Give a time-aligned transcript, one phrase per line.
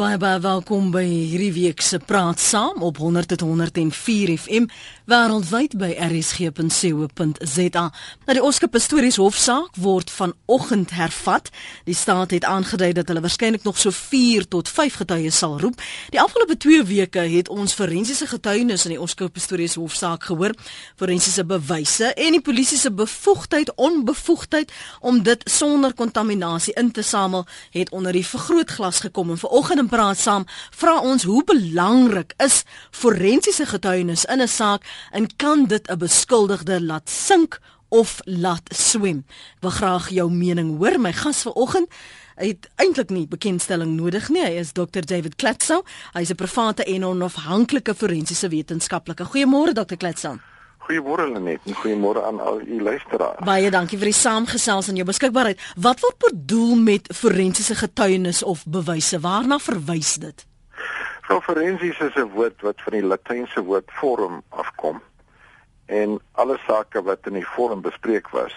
[0.00, 4.64] Baie baie welkom by hierdie week se Praat Saam op 100.104 FM
[5.10, 7.82] wêreldwyd by rsg.co.za.
[8.24, 11.50] Nou die Oscar Pistorius hofsaak word vanoggend hervat.
[11.84, 15.82] Die staat het aangedui dat hulle waarskynlik nog so 4 tot 5 getuies sal roep.
[16.14, 20.56] Die afgelope 2 weke het ons forensiese getuienis in die Oscar Pistorius hofsaak gehoor,
[20.96, 24.72] forensiese bewyse en die polisie se bevoegdheid onbevoegdheid
[25.04, 27.44] om dit sonder kontaminasie in te samel
[27.76, 30.46] het onder die vergrootglas gekom en vanoggend praat saam,
[30.78, 32.62] vra ons hoe belangrik is
[32.94, 39.24] forensiese getuienis in 'n saak en kan dit 'n beskuldigde laat sink of laat swem?
[39.56, 41.00] Ek wil graag jou mening hoor.
[41.00, 41.88] My gas vanoggend
[42.36, 44.44] het eintlik nie bekendstelling nodig nie.
[44.44, 45.84] Hy is Dr David Kletsow.
[46.12, 49.24] Hy's 'n private en onafhanklike forensiese wetenskaplike.
[49.24, 50.38] Goeiemôre Dr Kletsow.
[50.80, 53.44] Goeiemôre Lenet en goeiemôre aan al u luisteraars.
[53.44, 55.60] Baie dankie vir die saamgesels en jou beskikbaarheid.
[55.76, 59.20] Wat word bedoel met forensiese getuienis of bewyse?
[59.20, 60.46] Waarna verwys dit?
[61.28, 65.02] Wel forensies is 'n woord wat van die latynse woord forum afkom.
[65.86, 68.54] En alle sake wat in die forum bespreek was,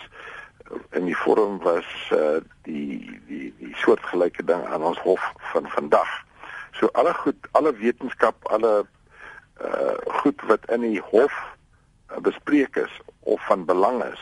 [0.92, 6.10] in die forum was uh, die die die soortgelyke ding aan ons hof van vandag.
[6.72, 8.86] So alle goed, alle wetenskap, alle
[9.62, 11.34] uh goed wat in die hof
[12.22, 14.22] bespreek is of van belang is,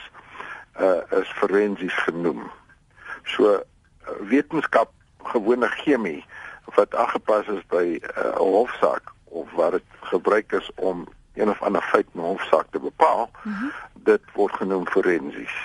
[0.79, 2.51] uh is forensies genoem.
[3.23, 3.59] So uh,
[4.29, 4.91] wetenskap
[5.23, 6.25] gewone chemie
[6.75, 11.61] wat aangepas is by 'n uh, hofsaak of waar dit gebruik is om een of
[11.61, 13.71] ander feit in 'n hofsaak te bepaal, mm -hmm.
[13.93, 15.55] dit word genoem forensies.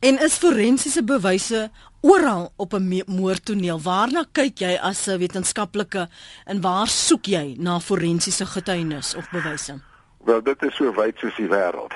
[0.00, 1.70] En is forensiese bewyse
[2.00, 3.80] oral op 'n moordtoneel?
[3.80, 6.08] Waarna kyk jy as 'n wetenskaplike
[6.44, 9.89] en waar soek jy na forensiese getuienis of bewyse?
[10.24, 11.94] Wel dit is so wyd soos die wêreld.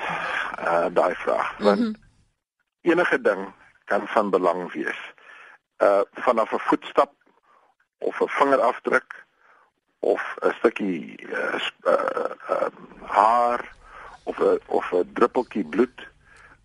[0.59, 1.57] Uh daai vraag.
[1.57, 1.95] Want mm -hmm.
[2.81, 3.53] enige ding
[3.85, 5.01] kan van belang wees.
[5.77, 7.13] Uh vanaf 'n voetstap
[7.97, 9.25] of 'n vingerafdruk
[9.99, 12.67] of 'n stukkie uh, uh, uh
[13.01, 13.75] haar
[14.23, 16.13] of 'n of 'n druppeltjie bloed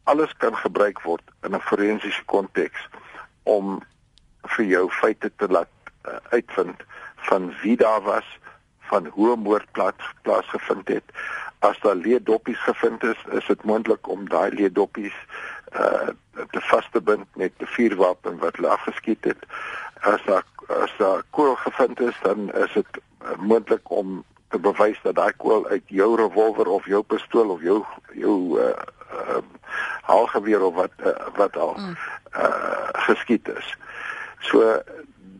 [0.03, 2.89] alles kan gebruik word in 'n forensiese konteks
[3.43, 3.83] om
[4.43, 5.69] vir jou feite te laat
[6.09, 6.83] uh, uitvind
[7.17, 8.39] van wie daar was
[8.91, 11.17] van hoe moord plaas plaasgevind het
[11.61, 15.17] as daar leedoppies gevind is, is dit moontlik om daai leedoppies
[15.77, 16.09] uh
[16.51, 19.43] te vas te bind met 'n vuurwapen wat hulle afgeskiet het.
[20.01, 25.01] As daar as daar kool gevind is, dan is dit uh, moontlik om te bewys
[25.03, 28.73] dat daai kool uit jou revolver of jou pistool of jou jou uh
[29.13, 29.43] uh
[30.03, 31.97] haalgeweer of wat uh, wat al mm.
[32.37, 33.77] uh geskiet is.
[34.39, 34.83] So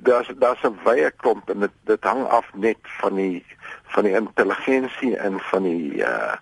[0.03, 3.47] daar's daar's 'n wye klomp en dit dit hang af net van die
[3.95, 6.35] van die intelligensie en van die uh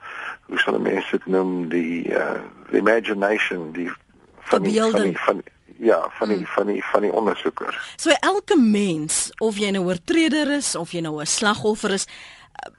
[0.48, 3.92] hoe sal mense dit noem die uh the imagination die
[4.38, 5.42] van die, van die van
[5.78, 6.46] ja van die hmm.
[6.46, 7.92] van die van die ondersoeker.
[7.96, 12.06] So elke mens of jy nou 'n oortreder is of jy nou 'n slagoffer is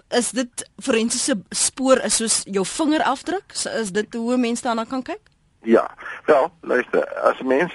[0.09, 5.01] is dit forensiese spoor is soos jou vingerafdruk so is dit hoe mense daarna kan
[5.01, 5.21] kyk?
[5.61, 5.91] Ja.
[6.25, 7.73] Wel, luister, as mens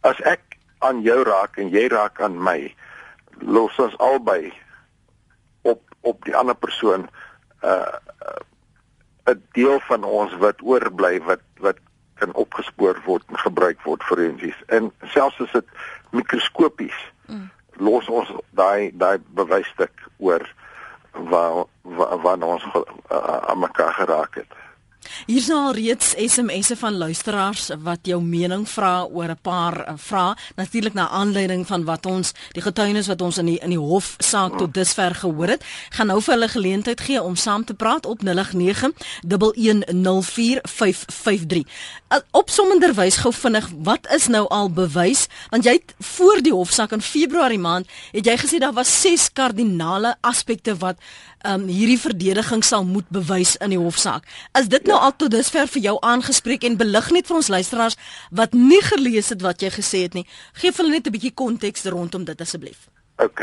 [0.00, 0.49] as ek
[0.80, 2.74] aan jou raak en jy raak aan my
[3.40, 4.52] los ons albei
[5.62, 7.08] op op die ander persoon 'n
[7.68, 7.96] uh,
[9.28, 11.78] 'n uh, deel van ons wat oorbly wat wat
[12.14, 15.68] kan opgespoor word en gebruik word forensies en selfs as dit
[16.10, 17.50] mikroskopies mm.
[17.76, 20.44] los ons daai daai bewysstuk oor
[21.12, 24.59] waar waar, waar ons uh, aan mekaar geraak het
[25.26, 29.94] Hier's nou al reeds SMS'e van luisteraars wat jou mening vra oor 'n paar uh,
[29.96, 33.78] vrae, natuurlik na aanleiding van wat ons die getuienis wat ons in die in die
[33.78, 35.64] hofsaak tot dusver gehoor het.
[35.90, 38.30] Gaan nou vir hulle geleentheid gee om saam te praat op 091104553.
[42.10, 45.26] Uh, opsommenderwys gou vinnig, wat is nou al bewys?
[45.50, 49.32] Want jy het voor die hofsaak in Februarie maand het jy gesê daar was ses
[49.32, 50.96] kardinale aspekte wat
[51.46, 54.26] um, hierdie verdediging sal moet bewys in die hofsaak.
[54.58, 54.99] Is dit nou.
[55.00, 57.96] Al tot dusver vir jou aangespreek en belig net vir ons luisteraars
[58.30, 60.26] wat nie gelees het wat jy gesê het nie.
[60.60, 62.88] Geef hulle net 'n bietjie konteks rondom dit asseblief.
[63.16, 63.40] OK.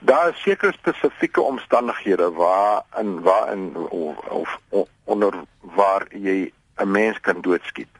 [0.00, 6.52] Daar is seker spesifieke omstandighede waar in waar in of, of, of onder waar jy
[6.76, 7.92] 'n mens kan doodskiet.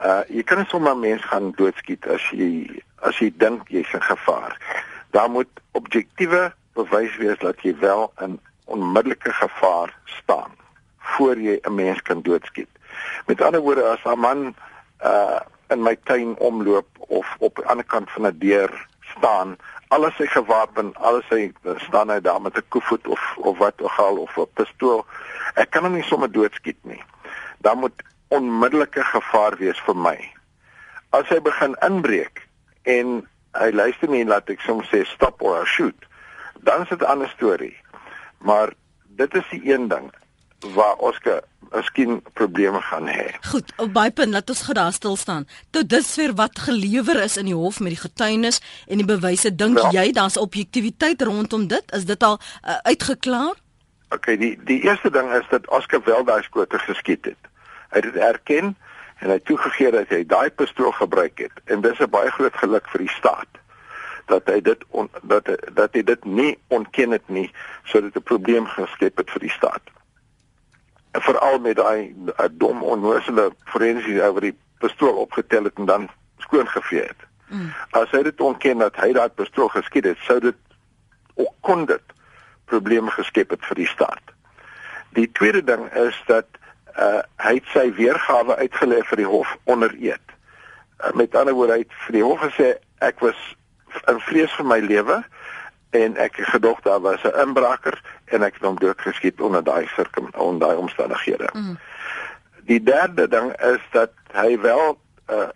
[0.00, 4.02] Uh jy kan sommer 'n mens gaan doodskiet as jy as jy dink jy's in
[4.02, 4.56] gevaar.
[5.10, 10.63] Daar moet objektiewe bewys wees dat jy wel in onmiddellike gevaar staan
[11.04, 12.68] voor jy 'n mens kan doodskiet.
[13.26, 14.54] Met ander woorde as 'n man
[15.04, 19.56] uh in my tuin omloop of op die ander kant van 'n deur staan,
[19.88, 23.96] alles hy gewapen, alles hy staan hy daar met 'n koevoet of of wat ook
[23.96, 25.06] al of 'n pistool,
[25.54, 27.02] ek kan hom nie sommer doodskiet nie.
[27.58, 30.32] Daar moet onmiddellike gevaar wees vir my.
[31.10, 32.48] As hy begin inbreek
[32.82, 36.06] en hy luister nie laat ek soms sê stop or shoot,
[36.60, 37.76] dan is dit 'n ander storie.
[38.38, 38.72] Maar
[39.06, 40.12] dit is die een ding
[40.72, 41.42] waar Oscar
[41.74, 43.34] miskien probleme gaan hê.
[43.50, 45.48] Goed, op baie punt laat ons gedaar stil staan.
[45.70, 49.78] Tot dusver wat gelewer is in die hof met die getuienis en die bewyse, dink
[49.78, 49.90] ja.
[49.90, 51.92] jy daar's objektiviteit rondom dit?
[51.92, 53.54] Is dit al uh, uitgeklaar?
[54.14, 57.50] OK, die die eerste ding is dat Oscar wel daai skote geskiet het.
[57.90, 58.76] Hy het dit erken
[59.18, 62.88] en hy toegegee dat hy daai pistool gebruik het en dis 'n baie groot geluk
[62.92, 63.50] vir die staat
[64.26, 67.50] dat hy dit on, dat dat hy dit nie ontken het nie
[67.84, 69.93] sodat 'n probleem geskep het vir die staat
[71.22, 72.14] veral met daai
[72.50, 76.08] dom onnoosele forensies oor die pistool opgetel het en dan
[76.38, 77.20] skoon gevee het.
[77.48, 77.70] Mm.
[77.90, 80.56] As hy dit ontken dat hy daai pistool geskiet het, sou dit
[81.34, 82.14] ook kon dit
[82.64, 84.34] probleme geskep het vir die staat.
[85.14, 86.46] Die tweede ding is dat
[86.98, 90.34] uh hy het sy weergawe uitgelê vir die hof onder eed.
[91.02, 93.38] Uh, met ander woorde hy het vir die hof gesê ek was
[94.10, 95.22] in vrees vir my lewe
[95.94, 100.28] en ek gedog daar was 'n inbraker en ek het hom doodgeskiet onder daai sirkum
[100.32, 101.48] onder daai omstandighede.
[101.52, 101.78] Mm.
[102.64, 104.98] Die derde ding is dat hy wel
[105.30, 105.48] uh,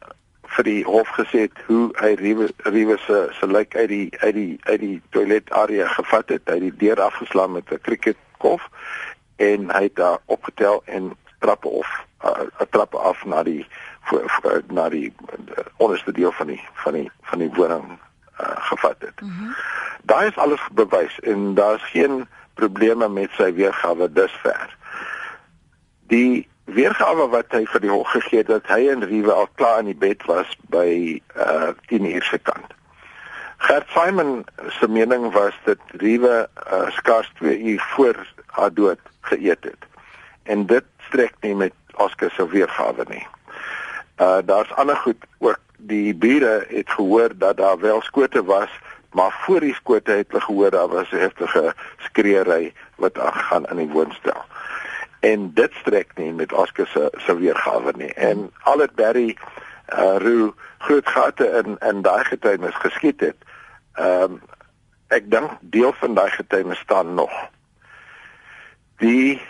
[0.56, 4.58] vir die hof gesê het hoe hy Riewe se se lijk uit die uit die
[4.62, 8.68] uit die toilet area gevat het, het die deur afgeslaan met 'n cricketkolf
[9.36, 11.88] en hy het daar opgetel en trappe of
[12.24, 13.66] 'n uh, trappe af na die
[14.02, 17.84] voor, voor, na die uh, onderste deel van die van die van die woning
[18.40, 19.20] uh, gevat het.
[19.20, 19.54] Mm -hmm.
[20.02, 22.28] Daai is alles bewys en daar's geen
[22.58, 24.76] probleme met sy weergawe dusver.
[26.12, 29.80] Die weergawe wat hy vir die hof gegee het dat hy en Riewe al klaar
[29.84, 32.74] in die bed was by uh 10 uur se kant.
[33.68, 34.44] Gert Simon
[34.78, 39.00] se mening was dat Riewe uh, skaars 2 uur voor haar dood
[39.30, 39.88] geëet het.
[40.42, 43.24] En dit strek nie met Oscar se weergawe nie.
[44.20, 48.70] Uh daar's ander goed ook die bure het gehoor dat daar wel skote was,
[49.12, 53.76] maar voor die skote het hulle gehoor daar was 'n heftige skreeuery wat aangaan in
[53.76, 54.44] die woonstel.
[55.20, 58.12] En dit strek nie met Oscar se se weergawe nie.
[58.14, 59.36] En al het Barry
[59.88, 63.36] uh Roo groot gate in in daai getuienis geskiet het.
[63.92, 64.40] Ehm um,
[65.08, 67.32] ek dink deel van daai getuienis staan nog.
[68.96, 69.40] Die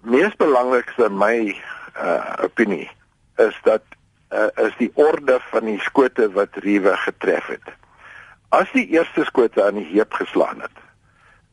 [0.00, 1.56] mees belangrikste my
[1.96, 2.90] uh opinie
[3.36, 3.82] is dat
[4.30, 7.74] uh, is die orde van die skote wat Riewe getref het.
[8.48, 10.78] As die eerste skote aan die heup geslaan het,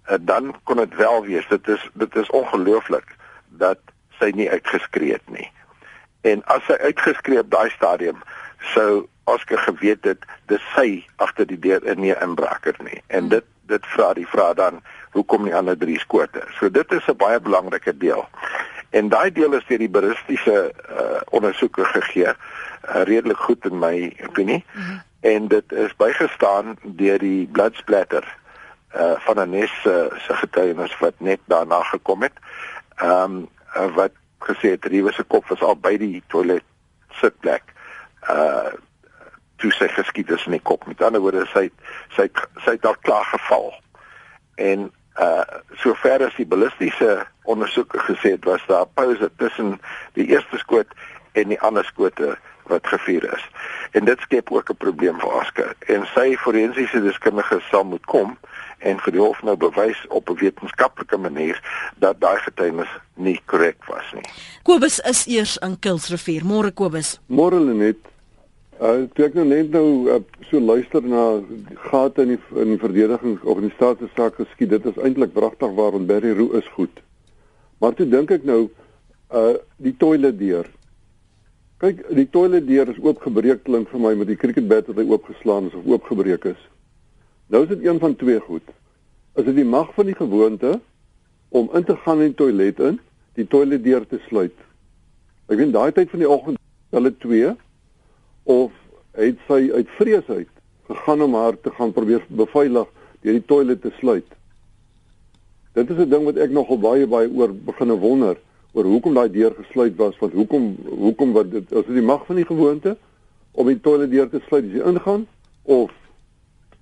[0.10, 1.48] uh, dan kon dit wel wees.
[1.48, 3.16] Dit is dit is ongelooflik
[3.50, 3.80] dat
[4.20, 5.52] sy nie uitgeskree het nie.
[6.22, 8.22] En as sy uitgeskree op daai stadium
[8.74, 13.02] sou Oscar geweet het dis sy agter die deur in nie 'n inbraker nie.
[13.08, 14.82] En dit dit vra die vraag dan
[15.12, 16.44] hoekom nie ander drie skote.
[16.60, 18.28] So dit is 'n baie belangrike deel.
[18.90, 22.36] En daai deel is deur die baristiese uh, ondersoeke gegee uh,
[23.04, 24.64] redelik goed in my opinie.
[24.74, 25.02] Mm -hmm.
[25.26, 28.26] En dit is bygestaan deur die bloodsplatter
[28.96, 32.34] uh van 'n nes uh, se getuienis wat net daarna gekom het.
[32.96, 36.64] Ehm um, uh, wat gesê het Riewe se kop was al by die toilet
[37.10, 37.64] sitplek.
[38.30, 38.70] Uh
[39.56, 40.86] toe sy geskiet is in die kop.
[40.86, 41.70] Met ander woorde sy
[42.16, 42.30] sy
[42.64, 43.74] sy het al klaar geval.
[44.56, 45.44] En uh
[45.82, 49.80] sover as die ballistiese ondersoeke gesê het was daar 'n pause tussen
[50.14, 50.88] die eerste skoot
[51.32, 53.46] en die ander skote wat gevier is.
[53.92, 55.74] En dit skep ook 'n probleem vir Aska.
[55.80, 58.38] En sy forensiese deskundige sal moet kom
[58.80, 61.62] en vir die hof nou bewys op 'n wetenskaplike manier
[61.96, 64.26] dat daai getuienis nie korrek was nie.
[64.64, 66.44] Kobus is eers in Kilsrivier.
[66.44, 67.20] Môre Kobus.
[67.26, 67.98] Môre net.
[68.82, 71.40] Uh, ek nou net nou uh, so luister na
[71.76, 74.70] gate in die in die verdediging of in die staatssaak geskied.
[74.70, 77.00] Dit is eintlik pragtig waarom Barry Roo is goed.
[77.80, 78.66] Maar toe dink ek nou
[79.32, 80.68] uh die toilet deur
[81.84, 85.04] Kyk, die toilet deur is oopgebreek klink vir my met die cricket bat wat hy
[85.10, 86.62] oopgeslaan is of oopgebreek is.
[87.52, 88.70] Nou is dit een van twee goed.
[89.36, 90.78] Is dit die mag van die gewoonte
[91.52, 93.02] om in te gaan in die toilet in,
[93.36, 94.56] die toilet deur te sluit?
[95.52, 96.62] Ek weet daai tyd van die oggend
[96.96, 97.52] hulle twee
[98.56, 98.72] of
[99.20, 100.52] het sy uit vrees uit
[100.88, 102.88] gegaan om haar te gaan probeer beveilig
[103.20, 104.28] deur die toilet te sluit.
[105.76, 108.40] Dit is 'n ding wat ek nogal baie baie oor beginne wonder
[108.76, 110.72] oor hoekom daai deur gesluit was want hoekom
[111.04, 112.98] hoekom wat dit is dit die mag van die gewoonte
[113.56, 115.24] om die toilet deur te sluit as jy ingaan
[115.64, 115.94] of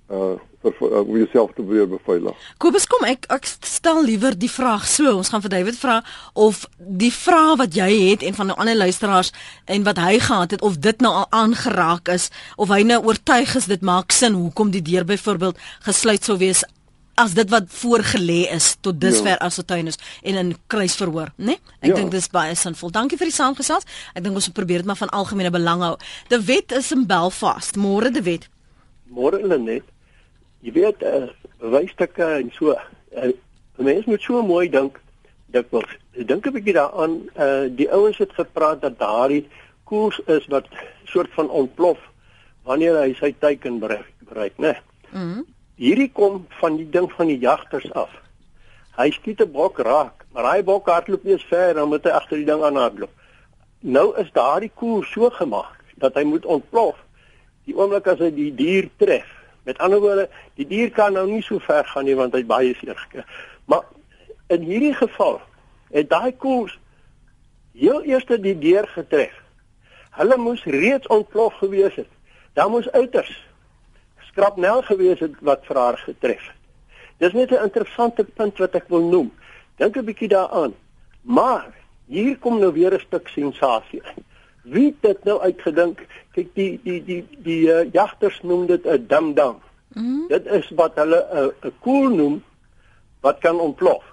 [0.09, 0.33] uh
[0.63, 2.43] vir uh, om jouself te probeer beveilig.
[2.63, 5.97] Kobus kom ek ek stel liewer die vraag so ons gaan vir David vra
[6.39, 9.33] of die vraag wat jy het en van die ander luisteraars
[9.65, 13.57] en wat hy gehad het of dit nou al aangeraak is of hy nou oortuig
[13.59, 15.59] is dit maak sin hoekom die deur byvoorbeeld
[15.89, 16.63] gesluit sou wees
[17.15, 19.41] as dit wat voorgelê is tot dusver ja.
[19.46, 21.46] as getuienis en in kruisverhoor, né?
[21.46, 21.60] Nee?
[21.82, 21.96] Ek ja.
[22.00, 22.91] dink dis baie sinvol.
[22.93, 23.86] Dankie vir die saamgesels.
[24.17, 25.93] Ek dink ons moet probeer dit maar van algemene belang hou.
[26.34, 27.77] De Wet is in Belfast.
[27.77, 28.50] Môre De Wet.
[29.13, 29.86] Môre hulle net.
[30.65, 31.29] Jy weet, uh,
[31.62, 32.74] bewysstukke en so.
[33.13, 33.34] Uh,
[33.77, 34.98] mense moet so mooi dink
[35.53, 36.00] dikwels.
[36.17, 39.46] Dink 'n bietjie daaraan, uh, die ouens het gepraat dat daardie
[39.84, 40.65] koers is wat
[41.05, 42.00] soort van ontplof
[42.63, 44.77] wanneer hy sy teiken bereik, bereik né?
[45.12, 45.22] Mhm.
[45.22, 48.12] Mm Hierdie kom van die ding van die jagters af.
[48.94, 52.38] Hy skiet 'n bok raak, maar hy bok hardloop nie ver dan moet hy agter
[52.38, 53.10] die ding aan hardloop.
[53.80, 56.96] Nou is daardie koers so gemaak dat hy moet ontplof
[57.65, 59.27] die oomblik as hy die dier tref.
[59.63, 62.75] Met ander woorde, die dier kan nou nie so ver gaan nie want hy baie
[62.75, 63.24] seer gekry.
[63.65, 63.84] Maar
[64.48, 65.42] in hierdie geval
[65.89, 66.77] het daai koers
[67.74, 69.34] heel eers die dier getref.
[70.12, 72.10] Hulle moes reeds ontplof gewees het.
[72.53, 73.34] Daar moes uiters
[74.34, 76.60] skrapnel gewees het wat vir haar getref het.
[77.22, 79.32] Dis net 'n interessante punt wat ek wil noem.
[79.78, 80.74] Dink 'n bietjie daaraan.
[81.22, 81.74] Maar
[82.06, 84.02] hier kom nou weer 'n stuk sensasie.
[84.63, 86.06] Wie het dit nou uitgedink?
[86.32, 89.62] Kyk die die die die, die uh, jagters noem dit 'n dam.
[89.94, 90.28] Mm.
[90.28, 92.44] Dit is wat hulle 'n uh, 'n koel noem
[93.22, 94.04] wat kan ontplof.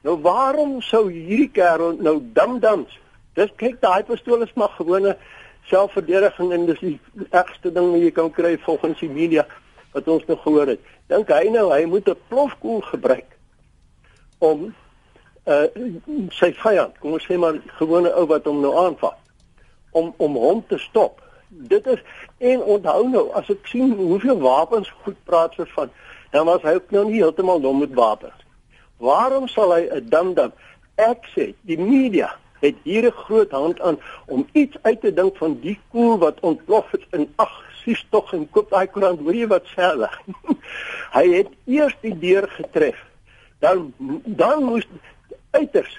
[0.00, 2.98] Nou waarom sou hierdie kerel nou dam dams?
[3.34, 5.16] Dis kyk daai pistool is maar gewone
[5.70, 6.98] selfverdediging en dis die
[7.30, 9.46] ergste ding wat jy kan kry volgens die media
[9.94, 10.80] wat ons nog gehoor het.
[11.08, 13.36] Dink hy nou hy moet 'n plofkoel gebruik
[14.38, 14.74] om
[15.46, 15.66] uh
[16.32, 19.16] sy vyand, kom ons sê maar gewone ou wat hom nou aanval
[19.92, 21.20] om om hom te stop.
[21.48, 22.00] Dit is
[22.38, 25.90] en onthou nou as ek sien hoeveel wapens goed praat vir van,
[26.30, 28.40] dan was hy ook nou nie heeltemal dom met wapens.
[28.96, 30.52] Waarom sal hy 'n dam dam?
[30.96, 35.36] Ek sê die media het hier 'n groot hand aan om iets uit te dink
[35.36, 39.34] van die koel wat ontplof het in ag sies tog en koop daai koerant hoor
[39.34, 40.08] jy wat sê hy
[41.16, 42.98] hy het eers die deur getref.
[43.58, 43.92] Dan
[44.24, 44.86] dan moes
[45.50, 45.98] uiters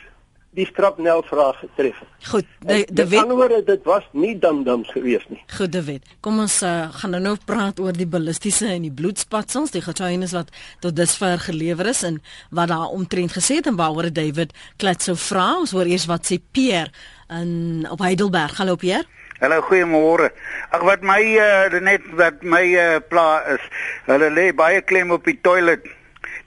[0.56, 1.98] die skrapnel vraag getref.
[2.30, 5.42] Goed, die die wet antwoorde dit was nie damdams gewees nie.
[5.58, 6.14] Goed, die wet.
[6.26, 10.36] Kom ons uh, gaan nou nou praat oor die ballistiese en die bloedspatsels, die getuienis
[10.38, 12.22] wat tot dusver gelewer is en
[12.56, 15.52] wat daar omtrent gesê het en waaroor David klets sou vra.
[15.60, 16.94] Ons hoor eers wat sê Pierre
[17.30, 18.58] in op Heidelberg.
[18.62, 19.06] Hallo Pierre.
[19.42, 20.30] Hallo, goeiemôre.
[20.72, 23.64] Ag wat my uh, net wat my uh, pla is,
[24.08, 25.84] hulle lê baie klem op die toilet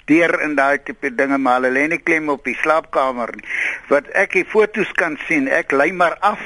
[0.09, 3.45] deur in daai tipe dinge maar hulle lê nie klem op die slaapkamer nie.
[3.93, 6.43] Wat ek die fotos kan sien, ek lei maar af.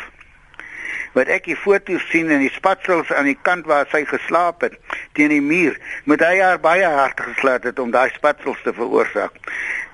[1.16, 4.78] Wat ek die fotos sien in die spatsels aan die kant waar sy geslaap het
[5.16, 5.76] teen die muur,
[6.08, 9.36] moet hy haar baie hard geslaan het om daai spatsels te veroorsaak.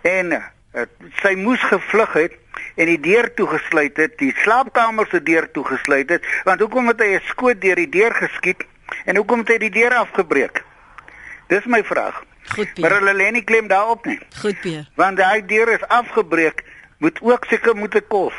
[0.06, 0.44] En uh,
[1.22, 2.38] sy moes gevlug het
[2.78, 7.10] en die deur toegesluit het, die slaapkamer se deur toegesluit het, want hoekom het hy
[7.18, 8.62] 'n skoot deur die deur geskiet
[9.04, 10.62] en hoekom het hy die deur afgebreek?
[11.48, 12.27] Dis my vraag.
[12.48, 12.84] Goed, Pier.
[12.84, 14.18] Maar hulle lê nie klem daarop nie.
[14.40, 14.88] Goed, Pier.
[14.94, 16.64] Want daai deur is afgebreek,
[16.98, 18.34] moet ook seker moet ek kos.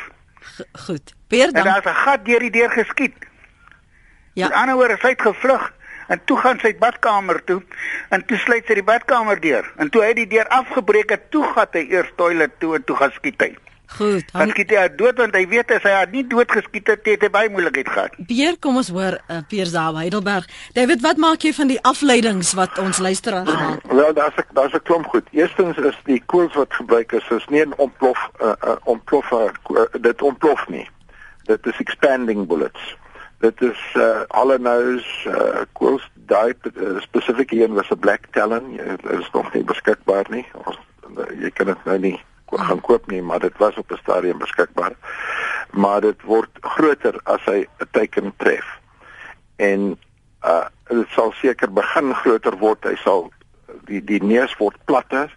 [0.86, 1.14] Goed.
[1.30, 3.14] Pier, dan daar's 'n gat deur die deur geskiet.
[4.32, 4.48] Ja.
[4.48, 5.72] Met ander woorde, sy het gevlug
[6.08, 7.62] en toe gaan sy badkamer toe
[8.08, 9.72] en toe sluit sy die badkamer deur.
[9.76, 12.96] En toe hy die deur afgebreek het, toe gaan hy eers toilet toe en toe
[12.96, 13.56] gaan skiet hy.
[13.96, 14.28] Goed.
[14.32, 17.24] Han skiet hy dood want hy weet as hy haar nie dood geskiet het, het
[17.26, 18.14] hy baie moeilikheid gehad.
[18.28, 20.46] Pier, kom ons hoor uh, Pier Zaal Heidelberg.
[20.76, 23.82] David, wat maak jy van die afleidings wat ons luisteraars maak?
[23.90, 25.26] Wel, daar's 'n daar's 'n klomp goed.
[25.32, 29.50] Eerstens is die koels wat gebruik is, is nie 'n ontplof uh, uh, ontplof uh,
[30.00, 30.88] dit ontplof nie.
[31.44, 32.96] Dit is expanding bullets.
[33.40, 38.76] Dit is uh, hollow nose uh, koels daai uh, spesifiek een was 'n black talon.
[38.76, 40.46] Dit is nog nie beskikbaar nie.
[40.64, 40.78] Ons,
[41.18, 42.20] uh, jy kan dit nou nie
[42.58, 44.92] gaan koop nie, maar dit was op 'n stadium beskikbaar.
[45.70, 48.66] Maar dit word groter as hy 'n teiken tref.
[49.56, 49.98] En
[50.44, 52.84] uh dit sal seker begin groter word.
[52.84, 53.32] Hy sal
[53.84, 55.36] die die neus word platter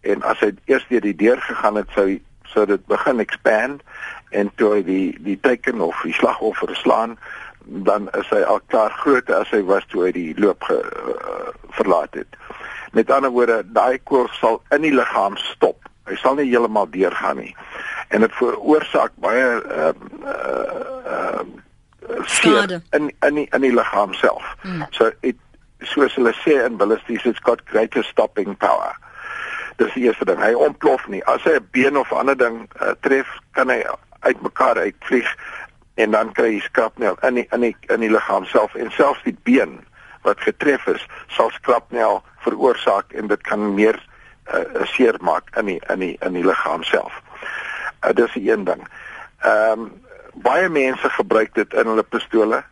[0.00, 3.82] en as hy eers deur die deur gegaan het, sou sou dit begin expand
[4.30, 7.18] en toe die die teiken of die slagoffer slaan
[7.64, 11.48] dan is hy al klaar groter as hy was toe hy die loop ge, uh,
[11.78, 12.36] verlaat het.
[12.92, 17.40] Met ander woorde, daai koers sal in die liggaam stop Hy sal nie heeltemal deurgaan
[17.40, 17.54] nie.
[18.08, 20.00] En dit veroorsaak baie uh, ehm
[21.06, 21.44] uh,
[22.28, 24.44] skade in in die, in die liggaam self.
[24.60, 24.84] Hmm.
[24.90, 25.38] So dit
[25.88, 28.92] soos hulle sê in ballistics it's got greater stopping power.
[29.76, 30.40] Dis die eerste ding.
[30.40, 31.24] Hy ontplof nie.
[31.24, 33.82] As hy 'n been of ander ding uh, tref, kan hy
[34.20, 35.28] uitmekaar uitvlieg
[35.94, 39.22] en dan kry hy skrapnel in die, in die, in die liggaam self en selfs
[39.24, 39.78] die been
[40.24, 41.02] wat getref is,
[41.36, 43.98] sal skrapnel veroorsaak en dit kan meer
[44.52, 47.22] uh, seer maak in die in die in die liggaam self.
[48.04, 48.82] Uh, dis die een ding.
[49.40, 49.92] Ehm um,
[50.34, 52.64] baie mense gebruik dit in hulle pistole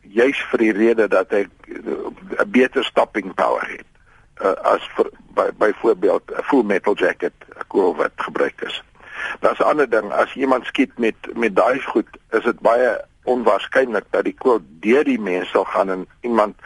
[0.00, 3.88] juis vir die rede dat hy 'n beter stopping power het
[4.44, 7.32] uh, as vir by byvoorbeeld 'n full metal jacket
[7.68, 8.82] koel wat gebruik is.
[9.40, 14.04] Daar's 'n ander ding as iemand skiet met met daai goed is dit baie onwaarskynlik
[14.10, 16.56] dat die koel deur die mens sal gaan en iemand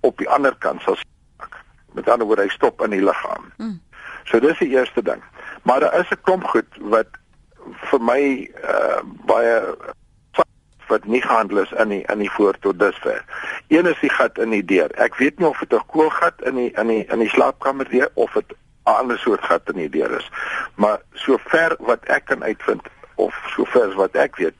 [0.00, 1.09] op die ander kant sal sak.
[1.92, 3.52] Met ander woorde, hy stop in die liggaam.
[3.56, 3.80] Hmm.
[4.24, 5.22] So dis die eerste ding.
[5.62, 7.08] Maar daar is 'n klomp goed wat
[7.90, 9.76] vir my uh, baie
[10.90, 13.24] wat nie gehandel is in die in die voor tot dusver.
[13.68, 14.90] Een is die gat in die deur.
[14.98, 18.10] Ek weet nie of dit 'n koelgat in die in die in die slaapkamer deur
[18.14, 18.56] of dit 'n
[18.90, 20.30] ander soort gat in die deur is.
[20.74, 22.82] Maar sover wat ek kan uitvind
[23.14, 24.54] of sover wat ek weet,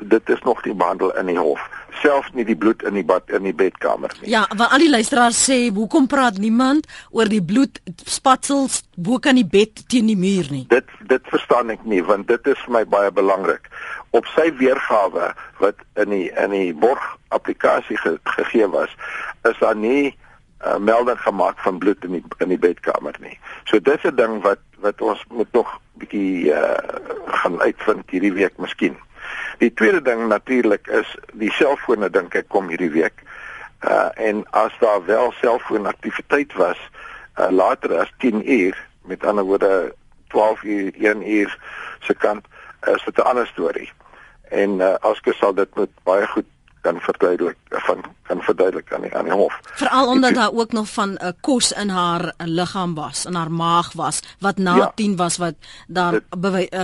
[0.00, 1.60] dit is nog nie behandel in die hof.
[2.02, 4.30] Selfs nie die bloed in die bad in die bedkamer nie.
[4.30, 9.38] Ja want al die luisteraars sê hoekom praat niemand oor die bloed spatsels bo kan
[9.38, 10.64] die bed teen die muur nie?
[10.72, 13.68] Dit dit verstaan ek nie want dit is vir my baie belangrik.
[14.12, 18.92] Op sy weergawe wat in die in die borg applikasie ge, gegee was
[19.48, 20.12] is daar nie
[20.66, 23.38] uh, melding gemaak van bloed in die in die bedkamer nie.
[23.64, 26.76] So dis 'n ding wat wat ons moet nog bietjie uh,
[27.40, 28.98] gaan uitvind hierdie week miskien
[29.62, 31.06] Die tweede ding natuurlik is
[31.38, 33.20] die selfone dink ek kom hierdie week.
[33.86, 36.80] Uh en as daar wel selfoonaktiwiteit was
[37.38, 38.74] uh later as 10 uur,
[39.06, 39.94] met ander woorde
[40.34, 41.54] 12 uur, 1 uur
[42.00, 42.46] se kant,
[42.90, 43.90] is dit 'n ander storie.
[44.50, 46.50] En uh Aske sal dit met baie goed
[46.82, 49.58] kan verduidelik van kan verduidelik aan die aan die hof.
[49.74, 53.34] Veral omdat daar ook nog van 'n uh, kos in haar uh, liggaam was, in
[53.34, 55.54] haar maag was wat na ja, 10 was wat
[55.86, 56.80] daar dit, uh,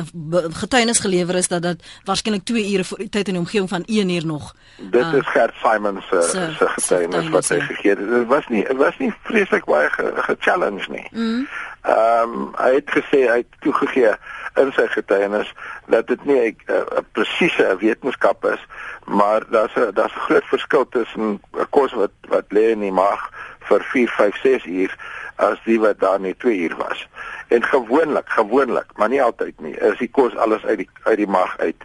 [0.50, 3.84] getuienis gelewer is dat dit waarskynlik 2 ure voor die tyd in die omgewing van
[3.84, 4.54] 1 uur nog.
[4.76, 7.98] Dit uh, is Gert Simons uh, se se getuienis wat hy gegee het.
[7.98, 11.08] Dit was nie dit was nie vreeslik baie ge-challenge ge nie.
[11.10, 11.48] Mm.
[11.82, 14.12] Ehm um, hy het gesê hy het toegegee
[14.54, 15.52] in sy getuienis
[15.86, 18.66] dat dit nie 'n uh, presiese wetenskap is
[19.08, 22.92] maar daar's 'n daar's 'n groot verskil tussen 'n kos wat wat lê in die
[22.92, 24.96] maag vir 4, 5, 6 uur
[25.36, 27.08] as die wat daar net 2 uur was.
[27.48, 31.26] En gewoonlik, gewoonlik, maar nie altyd nie, is die kos alles uit die uit die
[31.26, 31.84] maag uit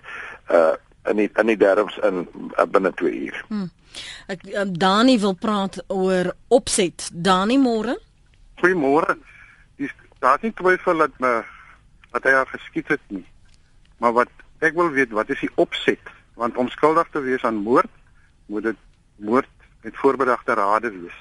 [0.52, 0.74] uh
[1.06, 2.28] in die in die darmes in
[2.60, 3.46] uh, binne 2 uur.
[3.48, 3.72] Hmm.
[4.28, 7.10] Ek um, Dani wil praat oor opset.
[7.14, 7.98] Dani môre?
[8.62, 9.18] Goeiemôre.
[9.76, 9.92] Dis
[10.24, 11.44] daar nie twyfel dat my
[12.14, 13.26] wat hy haar geskiet het nie.
[13.98, 14.32] Maar wat
[14.64, 16.14] ek wil weet, wat is die opset?
[16.40, 17.92] Want om skuldig te wees aan moord
[18.46, 18.80] moet dit
[19.16, 19.50] moord
[19.82, 21.18] met voorbedagte rade wees.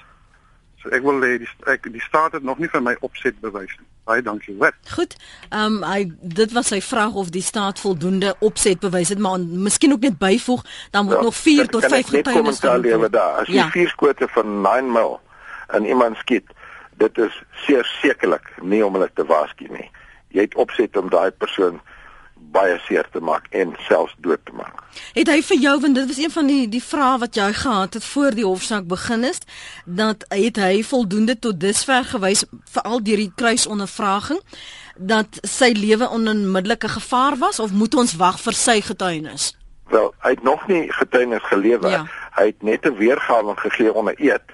[0.81, 3.71] So ek wil hê die ek die staat het nog nie vir my opset bewys
[3.79, 3.87] nie.
[4.03, 4.73] Baie dankie, hoor.
[4.91, 5.15] Goed.
[5.49, 6.01] Ehm um, hy
[6.39, 10.17] dit was sy vraag of die staat voldoende opset bewys het, maar miskien ook net
[10.19, 13.39] byvoeg, dan moet ja, nog 4 tot 5 getuienis lewe daar.
[13.45, 13.69] As jy ja.
[13.71, 15.19] vier skote van 9 mil
[15.79, 16.51] in iemand skiet,
[16.99, 19.87] dit is seker sekerlik nie om hulle te waarsku nie.
[20.35, 21.79] Jy het opset om daai persoon
[22.53, 24.83] baie seer te maak en selfs dood te maak.
[25.17, 27.97] Het hy vir jou want dit was een van die die vrae wat jy gehad
[27.97, 29.41] het voor die hofsaak begin is
[29.85, 34.41] dat het hy voldoende tot dusver gewys veral deur die kruisondervraging
[34.97, 39.53] dat sy lewe onmiddellike gevaar was of moet ons wag vir sy getuienis?
[39.89, 41.89] Wel, hy het nog nie getuienis gelewer.
[41.89, 42.05] Ja.
[42.37, 44.47] Hy het net 'n weergawe gegee onder eed,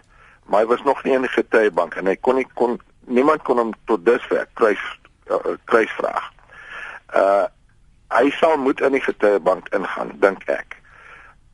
[0.45, 3.57] maar hy was nog nie in die getuiebank en hy kon nie kon niemand kon
[3.57, 4.83] hom tot dusver kruis
[5.29, 6.31] uh, kruisvraag.
[7.15, 7.45] Uh
[8.09, 10.77] hy sal moet in die getuiebank ingaan dink ek.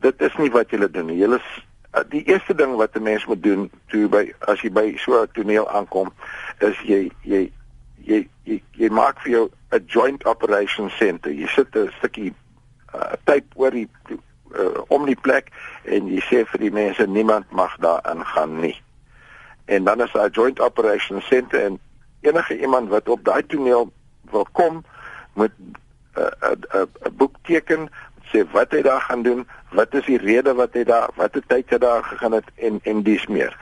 [0.00, 1.22] Dit is nie wat jy doen nie.
[1.24, 1.48] Is
[1.92, 5.22] uh, die eerste ding wat 'n mens moet doen toe by as jy by so
[5.22, 6.12] 'n toneel aankom
[6.58, 7.50] is jy jy
[8.04, 11.32] jy jy, jy maak vir jou 'n joint operation center.
[11.32, 12.34] Jy sit 'n stukkie
[12.94, 13.88] uh, tyd oor die
[14.54, 15.50] uh, om die plek
[15.84, 18.76] en jy sê vir die mense niemand mag daar ingaan nie.
[19.72, 21.78] En dan is daar 'n joint operation center en
[22.20, 23.92] enige iemand wat op daai toneel
[24.30, 24.84] wil kom
[25.32, 25.74] moet 'n
[26.18, 27.90] uh, 'n uh, 'n uh, boek teken
[28.30, 31.48] sê wat hy daar gaan doen, wat is die rede wat hy daar, wat het
[31.48, 33.56] tyd hy daar gegaan het en en dis meer.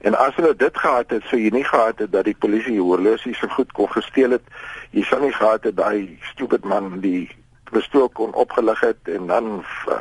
[0.00, 3.38] En as hulle dit gehad het, sou jy nie gehad het dat die polisie horlosies
[3.38, 4.44] so goed kon gesteel het.
[4.90, 7.28] Jy sou nie gehad het daai stupid man die
[7.72, 9.96] pistool kon opgelig het en dan uh,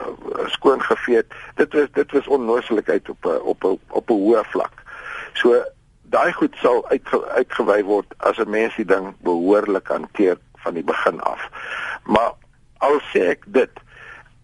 [0.56, 1.24] skoon gevee.
[1.56, 4.83] Dit was dit was onnooslikheid op op op, op 'n hoë vlak.
[5.34, 5.64] So
[6.14, 10.84] daai goed sal uitge, uitgewy word as 'n mens die ding behoorlik hanteer van die
[10.84, 11.50] begin af.
[12.04, 12.32] Maar
[12.78, 13.72] al sê ek dit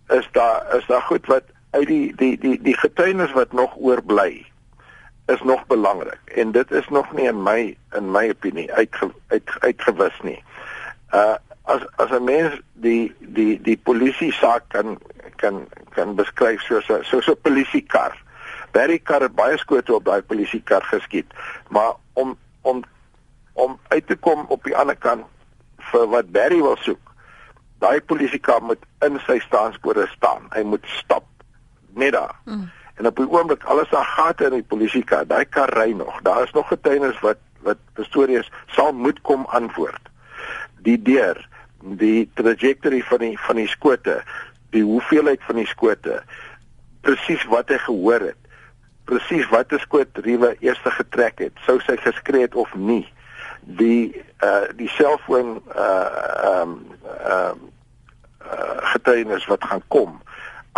[0.09, 4.45] is daar is daar goed wat uit die die die die getuienis wat nog oorbly
[5.25, 9.49] is nog belangrik en dit is nog nie in my in my opinie uitge, uit
[9.59, 10.43] uitgewis nie.
[11.13, 11.35] Uh
[11.69, 14.97] as as 'n mens die die die polisie saak kan
[15.35, 18.17] kan kan beskryf soos 'n soos 'n polisiekar.
[18.71, 21.33] Barry kar het baie skote op daai polisiekar geskiet,
[21.69, 22.83] maar om om
[23.53, 25.25] om uit te kom op die ander kant
[25.91, 27.13] vir wat Barry wil soek.
[27.79, 30.47] Daai polisiekar moet in sy staanspore staan.
[30.55, 31.25] Hy moet stop
[31.95, 32.35] net daar.
[32.45, 32.69] Mm.
[32.99, 36.21] En op die oomblik alles daar gate in die polisiekar, daai kar ry nog.
[36.23, 40.11] Daar is nog getuienis wat wat stories sal moet kom antwoord.
[40.83, 41.39] Die deur
[41.79, 44.19] die trajectory van die van die skote,
[44.75, 46.19] die hoeveelheid van die skote,
[47.01, 48.48] presies wat hy gehoor het,
[49.09, 53.05] presies watter skoot Riewe eers getrek het, sou sy geskree het of nie.
[53.79, 54.13] Die
[54.45, 56.77] uh die selfoon uh ehm um,
[57.17, 57.67] ehm um,
[58.45, 60.21] uh, getuienis wat gaan kom.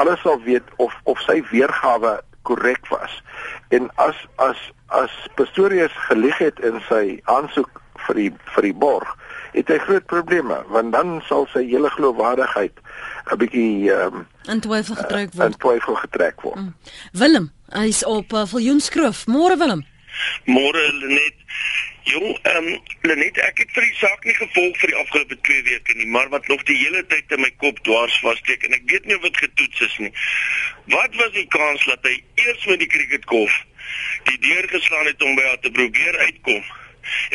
[0.01, 3.21] Alles sal weet of of sy weergawe korrek was.
[3.69, 9.15] En as as as Pastorius gelieg het in sy aansoek vir die vir die borg,
[9.53, 12.79] het hy groot probleme want dan sal sy hele geloofwaardigheid
[13.31, 15.53] 'n bietjie ehm um, in twyfel getrek word.
[15.53, 16.55] In twyfel getrek word.
[16.55, 16.73] Mm.
[17.11, 19.25] Willem, hy's op uh, Viljoenskrif.
[19.27, 19.85] Môre Willem.
[20.45, 21.37] Môre Lenet.
[22.03, 25.63] Jong, ehm um, Lenet, ek het vir die saak nie gevolg vir die afgelope 2
[25.69, 28.87] weke nie, maar wat nog die hele tyd in my kop dwars vassteek en ek
[28.89, 30.11] weet nie of dit getoets is nie.
[30.95, 33.53] Wat was die kans dat hy eers met die cricketkolf
[34.29, 36.63] die deur geslaan het om by haar te probeer uitkom?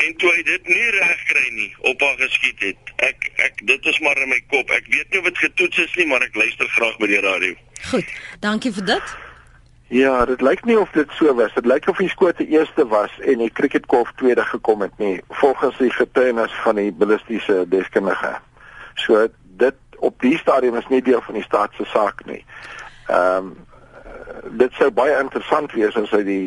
[0.05, 2.93] En toe hy dit nie reg kry nie op haar geskiet het.
[2.97, 4.71] Ek ek dit is maar in my kop.
[4.71, 7.55] Ek weet nie dit getoets is nie, maar ek luister graag by die radio.
[7.91, 8.13] Goed.
[8.41, 9.17] Dankie vir dit.
[9.89, 11.55] Ja, dit lyk nie of dit so was.
[11.55, 15.21] Dit lyk of die skoot die eerste was en die cricketkolf tweede gekom het nie,
[15.29, 18.35] volgens die getuienis van die ballistiese deskundige.
[19.07, 19.29] So
[19.63, 22.43] dit op die stadium is nie deel van die staat se saak nie.
[23.07, 23.57] Ehm um,
[24.51, 26.45] dit sou baie interessant wees as hy die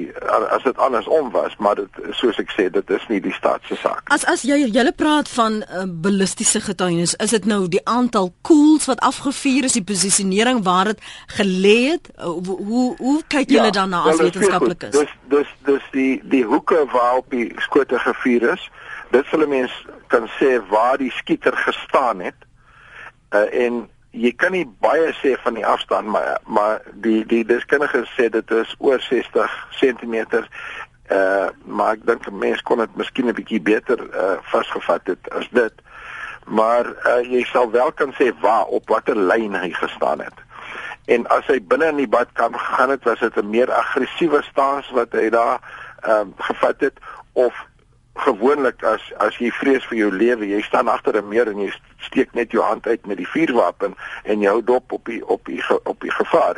[0.53, 3.77] as dit andersom was, maar dit soos ek sê, dit is nie die staat se
[3.81, 4.03] saak.
[4.13, 8.88] As as jy julle praat van uh, ballistiese getuienis, is dit nou die aantal koels
[8.89, 11.05] wat afgevuur is, die posisionering waar dit
[11.38, 12.12] gelê het?
[12.17, 14.95] Uh, hoe hoe kyk julle ja, daarna as wetenskaplikes?
[14.97, 18.69] Dis dis dis die die hoeke waarop die skote gevuur is.
[19.12, 19.73] Dit sal 'n mens
[20.07, 22.38] kan sê waar die skieter gestaan het.
[23.29, 28.05] Uh, en jy kan nie baie sê van die afstand maar maar die die deskundige
[28.17, 30.15] sê dit is oor 60 cm
[31.09, 35.29] uh maar ek dink 'n mens kon dit miskien 'n bietjie beter uh vasgevat het
[35.33, 35.73] as dit.
[36.45, 40.37] Maar uh jy sal wel kan sê waar op watter lyn hy gestaan het.
[41.05, 44.89] En as hy binne in die badkamer gegaan het was dit 'n meer aggressiewe stans
[44.89, 45.59] wat hy daar
[46.01, 46.97] ehm uh, gevat het
[47.33, 47.53] of
[48.19, 51.71] gewoonlik as as jy vrees vir jou lewe, jy staan agter 'n meer en jy
[51.97, 55.45] steek net jou hand uit met die vuurwapen en jy hou dop op die op
[55.45, 56.58] die op die gevaar.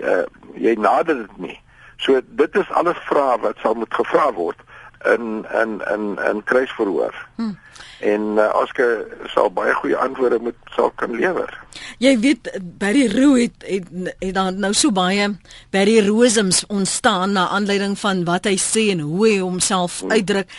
[0.00, 1.60] Uh, jy nader dit nie.
[1.96, 4.58] So dit is alles vrae wat sal moet gevra word
[5.04, 7.14] in in in in kruisverhoor.
[7.36, 7.58] Hmm.
[8.04, 11.52] En uh, Oscar sal baie goeie antwoorde moet sal kan lewer.
[12.02, 13.88] Jy weet Barry Roo het het,
[14.20, 15.30] het dan nou so baie
[15.72, 20.12] Barry Rosems ontstaan na aanleiding van wat hy sê en hoe hy homself hmm.
[20.12, 20.52] uitdruk.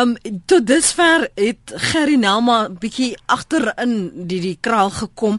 [0.00, 0.16] Um
[0.50, 5.38] tot dusver het Gerry Nelma bietjie agterin die die kraal gekom.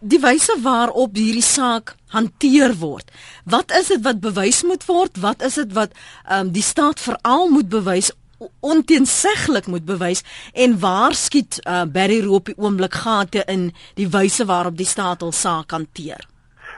[0.00, 3.12] Die wyse waarop hierdie saak hanteer word.
[3.44, 5.20] Wat is dit wat bewys moet word?
[5.20, 5.92] Wat is dit wat
[6.32, 8.12] um die staat veral moet bewys
[8.60, 10.22] onteenseglik moet bewys
[10.52, 15.20] en waar skiet uh, Barry Roop die oomblik gate in die wyse waarop die staat
[15.20, 16.26] hul saak hanteer?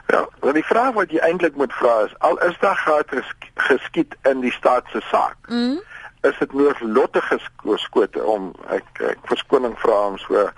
[0.07, 3.23] Ja, want die vraag wat jy eintlik moet vra is al is daar gate
[3.67, 5.37] geskiet in die staat se saak.
[5.47, 5.79] Mm.
[6.27, 7.39] Is dit noodlottige
[7.75, 10.49] skote om ek ek verskoning vra om so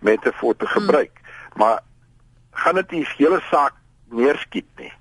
[0.00, 1.12] metafoor te gebruik.
[1.12, 1.60] Mm.
[1.60, 1.80] Maar
[2.50, 3.74] gaan dit die hele saak
[4.10, 4.92] neerskiet nie?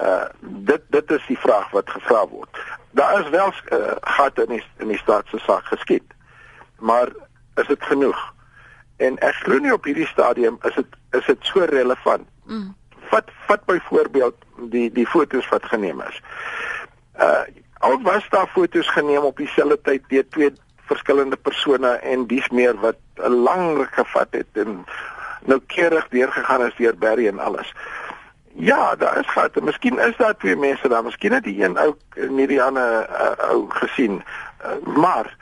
[0.00, 2.62] Uh dit dit is die vraag wat gevra word.
[2.90, 6.14] Daar is wel uh, gat in die in die staat se saak geskied.
[6.78, 7.08] Maar
[7.54, 8.20] is dit genoeg?
[8.96, 12.28] En ek glo nie op hierdie stadium is dit is dit so relevant.
[12.44, 12.74] Mm.
[13.10, 14.36] Vat vat byvoorbeeld
[14.72, 16.22] die die fotos wat geneem is.
[17.18, 17.46] Uh
[17.80, 20.50] al was daar fotos geneem op dieselfde tyd deur twee
[20.90, 24.84] verskillende persone en dis meer wat 'n lang ruk gevat het en
[25.44, 27.72] noukeurig deurgegaan is deur Barry en alles.
[28.60, 29.62] Ja, daar is gate.
[29.62, 31.04] Miskien is daar twee mense daar.
[31.04, 31.94] Miskien het die een ou
[32.28, 34.22] Miriane uh, ou gesien.
[34.64, 35.36] Uh, maar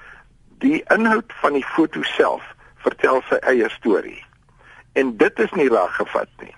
[0.58, 2.42] die inhoud van die foto self
[2.76, 4.22] vertel sy eie storie.
[4.92, 6.54] En dit is nie raak gevat nie.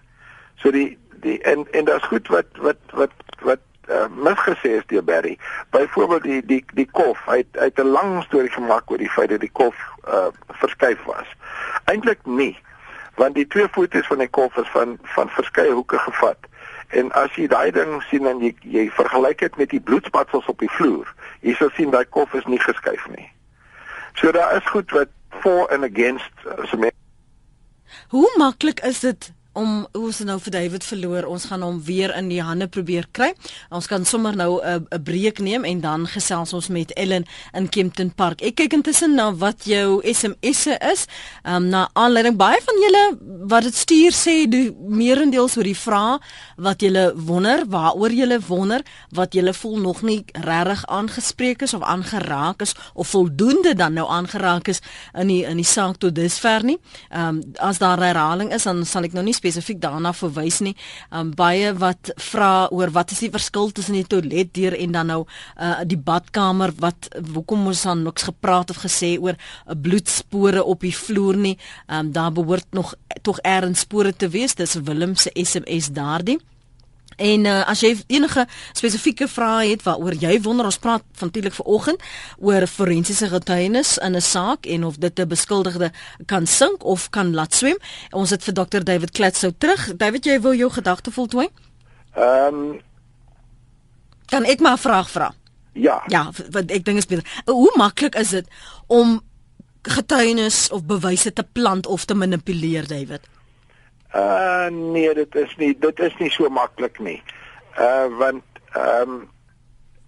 [0.61, 5.05] So die die en en daar's goed wat wat wat wat uh, misgesê is deur
[5.05, 5.39] Barry.
[5.71, 7.25] Byvoorbeeld die die die kof.
[7.25, 10.29] Hy het, hy het 'n lang storie gemaak oor die feit dat die kof uh
[10.61, 11.29] verskuif was.
[11.85, 12.59] Eintlik nie,
[13.17, 16.50] want die twee foto's van die kof is van van verskeie hoeke gevat.
[16.91, 20.59] En as jy daai ding sien en jy jy vergelyk dit met die bloedspatsels op
[20.59, 21.07] die vloer,
[21.47, 23.29] jy sal sien daai kof is nie geskuif nie.
[24.19, 26.31] So daar is goed wat for and against
[26.71, 26.91] so
[28.09, 31.27] Hoe maklik is dit om ons nou vir David verloor.
[31.27, 33.33] Ons gaan hom weer in die hande probeer kry.
[33.75, 37.69] Ons kan sommer nou 'n 'n breek neem en dan gesels ons met Ellen in
[37.69, 38.43] Kempton Park.
[38.43, 41.07] Ek kyk intussen na wat jou SMS'e is.
[41.45, 45.77] Ehm um, na aanleiding baie van julle wat dit stuur sê die meerendeels oor die
[45.77, 46.19] vrae
[46.57, 51.83] wat julle wonder, waaroor julle wonder, wat julle voel nog nie regtig aangespreek is of
[51.83, 54.81] aangeraak is of voldoende dan nou aangeraak is
[55.15, 56.79] in die in die saak tot dusver nie.
[57.11, 60.75] Ehm um, as daar herhaling is dan sal ek nou nie spesifiek daarna verwys nie.
[61.11, 65.21] Um baie wat vra oor wat is die verskil tussen die toiletdeur en dan nou
[65.57, 70.85] uh die badkamer wat hoekom ons dan niks gepraat of gesê oor uh, bloedspore op
[70.87, 71.57] die vloer nie.
[71.89, 74.55] Um daar behoort nog tog erns spore te wees.
[74.55, 76.39] Dis Willem se SMS daardie.
[77.21, 82.05] En uh, as jy enige spesifieke vrae het waaroor jy wonder, ons praat vantilik vanoggend
[82.41, 85.93] oor forensiese getuienis in 'n saak en of dit 'n beskuldigde
[86.27, 87.77] kan sink of kan laat swem.
[88.11, 89.97] Ons het vir Dr David Kletsou terug.
[89.97, 91.49] David, jy wil jou gedagte voltooi?
[92.17, 92.81] Ehm um,
[94.27, 95.35] kan ek maar 'n vraag vra?
[95.73, 96.03] Ja.
[96.07, 97.43] Ja, want ek dink is beter.
[97.45, 98.47] Hoe maklik is dit
[98.87, 99.21] om
[99.83, 103.21] getuienis of bewyse te plant of te manipuleer, David?
[104.15, 107.23] Uh nee, dit is nie dit is nie so maklik nie.
[107.79, 108.43] Uh want
[108.73, 109.29] ehm um,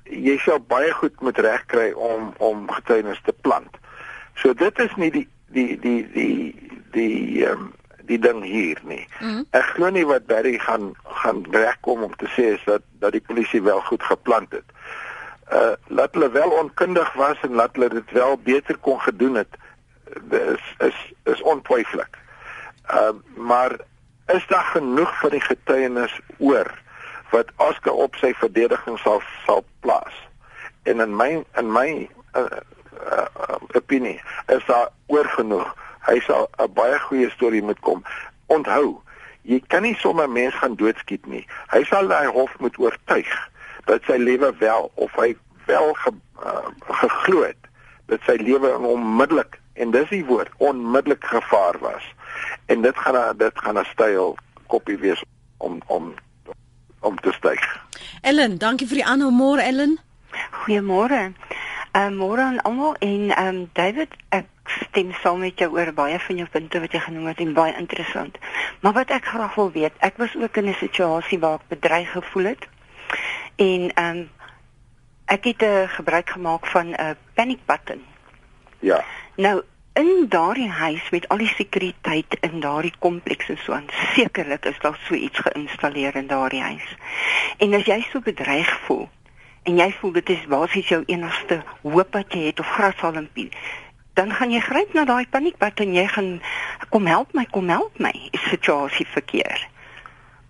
[0.04, 3.78] jy sou baie goed moet regkry om om getuienis te plant.
[4.34, 6.34] So dit is nie die die die die
[6.92, 7.70] die ehm um,
[8.10, 9.04] die ding hier nie.
[9.20, 9.44] Mm.
[9.54, 13.22] Ek glo nie wat Barry gaan gaan regkom om te sê is dat dat die
[13.22, 14.66] polisie wel goed geplant het.
[15.52, 19.56] Uh laat hulle wel onkundig was en laat hulle dit wel beter kon gedoen het.
[20.34, 22.18] Dis is is ontwyfelik.
[22.90, 23.78] Uh maar
[24.26, 26.70] is daar genoeg vir die getuienis oor
[27.32, 30.14] wat Oscar op sy verdediging sal sal plaas.
[30.84, 35.70] En in my in my uh, uh, opinie is daar oor genoeg.
[36.06, 38.04] Hy sal 'n baie goeie storie moet kom.
[38.46, 39.00] Onthou,
[39.42, 41.46] jy kan nie sommer mens gaan doodskiet nie.
[41.72, 43.32] Hy sal daai hof moet oortuig
[43.84, 45.34] dat sy lewe wel of hy
[45.66, 46.12] wel ge,
[46.44, 47.58] uh, geglo het
[48.06, 52.04] dat sy lewe onmiddellik en dis die woord onmiddellik gevaar was
[52.66, 55.24] en dit gaan dit gaan 'n styl koppie wees
[55.56, 56.14] om om
[57.00, 57.62] om te styg.
[58.20, 59.98] Ellen, dankie vir die aanhou môre Ellen.
[60.62, 61.32] Goeiemôre.
[61.92, 65.92] Ehm uh, môre aan almal en ehm um, David, ek stem saam met jou oor
[65.92, 68.38] baie van jou punte wat jy genoem het en baie interessant.
[68.80, 72.10] Maar wat ek graag wil weet, ek was ook in 'n situasie waar ek bedreig
[72.12, 72.68] gevoel het.
[73.56, 74.30] En ehm um,
[75.26, 78.00] ek het 'n uh, gebruik gemaak van 'n uh, panic button.
[78.78, 79.04] Ja.
[79.36, 79.62] Nou
[79.98, 84.78] in daardie huis met al die sekuriteit in daardie kompleks en so aan sekerlik is
[84.80, 86.96] daar so iets geïnstalleer in daardie huis.
[87.58, 89.08] En as jy so bedreig voel
[89.62, 93.50] en jy voel dit is basies jou enigste hoop wat jy het of grashalmpie
[94.14, 96.30] dan gaan jy gryp na daai paniekbad en jy gaan
[96.92, 99.68] kom help my kom help my is situasie verkeer.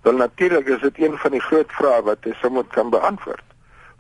[0.03, 3.45] Wel natuurlik is dit een van die groot vrae wat jy sommer kan beantwoord.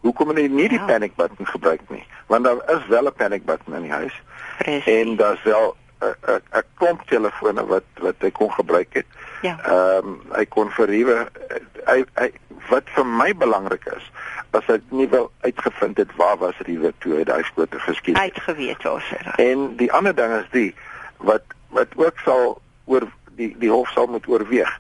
[0.03, 0.87] Hoekom jy nie die ja.
[0.87, 2.03] panic button gebruik nie?
[2.27, 4.23] Want daar is wel 'n panic button in die huis.
[4.59, 4.87] Precies.
[4.87, 9.07] En daar's wel 'n klomp telefone wat wat hy kon gebruik het.
[9.43, 9.59] Ja.
[9.65, 11.29] Ehm um, hy kon verhuwe
[11.87, 12.31] hy, hy
[12.71, 14.11] wat vir my belangrik is
[14.53, 18.33] as ek nie wel uitgevind het waar was Riewe toe hy daai skote geskiet het.
[18.33, 19.21] Uitgeweet was hy.
[19.45, 20.71] En die ander ding is die
[21.17, 24.73] wat wat ook sal oor die die hof sal moet oorweeg.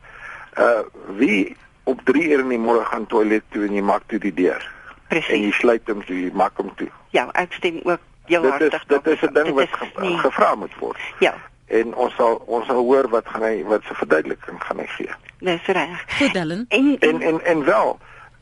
[0.60, 0.84] Uh
[1.16, 1.56] wie
[1.88, 4.62] op 3 uur in die môre gaan toilet toe en jy maak toe die deur.
[5.12, 5.34] Precies.
[5.34, 6.88] En jy sluit hom toe, jy maak hom toe.
[7.12, 10.98] Ja, ek stem ook dit is, dit is 'n ding wat ge gevra moet word.
[11.18, 11.34] Ja.
[11.66, 15.10] En ons sal ons sal hoor wat gaan hy wat se verduideliking gaan hy gee.
[15.38, 16.04] Dis reg.
[16.18, 16.64] Goed, Ellen.
[16.68, 17.98] En en en, en wel,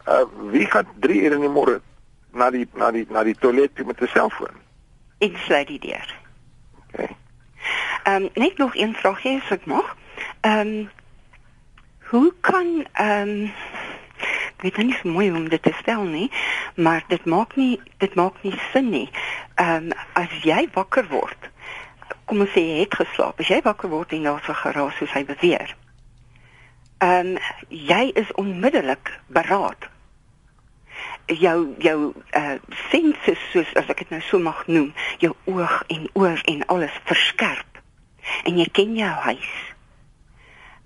[0.09, 1.81] uh wie gaan 3 ure in die môre
[2.33, 4.55] na die na die na die toilet met 'n selfoon?
[5.19, 6.15] Ek sluit die deur.
[6.89, 7.17] Okay.
[8.03, 9.97] Ehm um, net nog een vraagie as ek mag.
[10.41, 10.91] Ehm um,
[12.11, 13.53] hoe kan ehm um,
[14.61, 16.27] ek weet nou nie mooi hoe om dit te stel nie,
[16.77, 19.09] maar dit maak nie dit maak nie sin nie.
[19.57, 21.49] Ehm um, as jy wakker word,
[22.29, 25.15] kom ons sê jy het geslaap, as jy wakker word en daar's 'n geraas soos
[25.17, 25.73] hy beweer.
[27.01, 29.89] Ehm um, jy is onmiddellik beraad.
[31.27, 32.59] Jou jou uh
[32.91, 37.01] senses soos as ek dit nou so mag noem, jou oog en oor en alles
[37.05, 37.81] verskerp.
[38.45, 39.70] En jy ken jou huis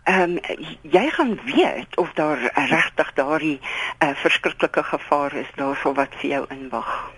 [0.04, 0.38] ehm um,
[0.80, 3.60] jy gaan weet of daar regtig daardie
[3.98, 7.12] uh, verskriklike gevaar is daarso wat vir jou inwag.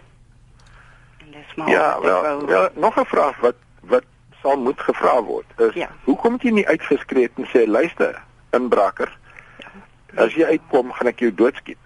[1.18, 2.50] En dis maar Ja, wel, wou...
[2.50, 4.04] ja, nog 'n vraag wat wat
[4.42, 5.46] sal moet gevra word.
[5.56, 5.90] Is ja.
[6.04, 9.18] hoekom het jy nie uitgeskree en sê luister, inbraker.
[9.58, 10.22] Ja.
[10.24, 11.82] As jy uitkom, gaan ek jou doodskiet.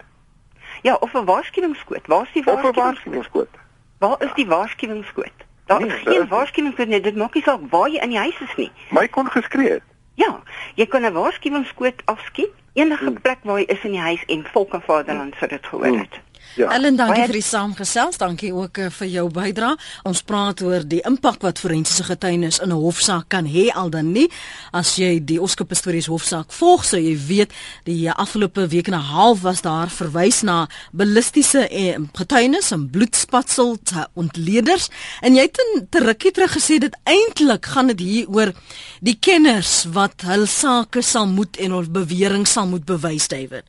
[0.81, 2.07] Ja, of 'n waarskuwingskoot.
[2.07, 3.49] Waar is die waarskuwingskoot.
[3.97, 5.37] Waar is die waarskuwingskoot?
[5.65, 7.01] Daar nee, is geen waarskuwingskoot nie.
[7.01, 8.71] Dit maak nie saak waar jy in die huis is nie.
[8.89, 9.83] My kon geskree het.
[10.13, 10.43] Ja,
[10.75, 13.21] jy kan 'n waarskuwingskoot afskiet enige hmm.
[13.21, 15.97] plek waar jy is in die huis en volk en vaderland sou dit gehoor hmm.
[15.99, 16.13] het.
[16.15, 16.30] Hmm.
[16.55, 16.67] Ja.
[16.75, 18.17] Ellen, dankie vir die saamgesels.
[18.19, 19.77] Dankie ook uh, vir jou bydrae.
[20.07, 24.11] Ons praat oor die impak wat forensiese getuienis in 'n hofsaak kan hê al dan
[24.11, 24.27] nie.
[24.71, 27.51] As jy die Oscar Pistorius hofsaak volg, sou jy weet
[27.85, 33.77] die afgelope week en 'n half was daar verwys na ballistiese eh, getuienis en bloedspatsel
[33.83, 34.89] te ontleeders.
[35.21, 38.53] En jy het in teruggie terug gesê dit eintlik gaan dit hier oor
[38.99, 43.63] die kenners wat hul sake sal moet en hul bewering sal moet bewys, David.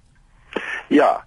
[0.88, 1.24] Ja,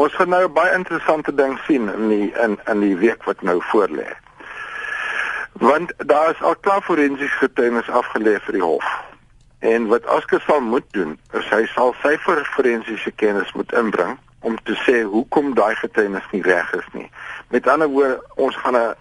[0.00, 3.58] Ons gaan nou baie interessante ding sien in die in in die week wat nou
[3.68, 4.06] voorlê.
[5.60, 8.86] Want daar is al klaar forensiese getuienis afgelê vir die hof.
[9.72, 14.56] En wat Asker sal moet doen, is hy sal sy forensiese kennis moet inbring om
[14.64, 17.10] te sê hoekom daai getuienis nie reg is nie.
[17.52, 18.94] Met ander woorde, ons gaan 'n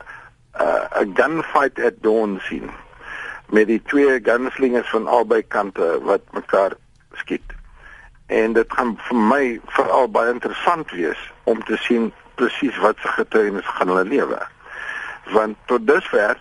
[0.99, 2.67] 'n gunfight at dawn sien
[3.55, 6.75] met die twee gunslingers van albei kante wat mekaar
[7.23, 7.59] skiet
[8.29, 9.43] en dit gaan vir my
[9.75, 14.37] veral baie interessant wees om te sien presies wat se getuienis gaan hulle lewe.
[15.33, 16.37] Want tot dusver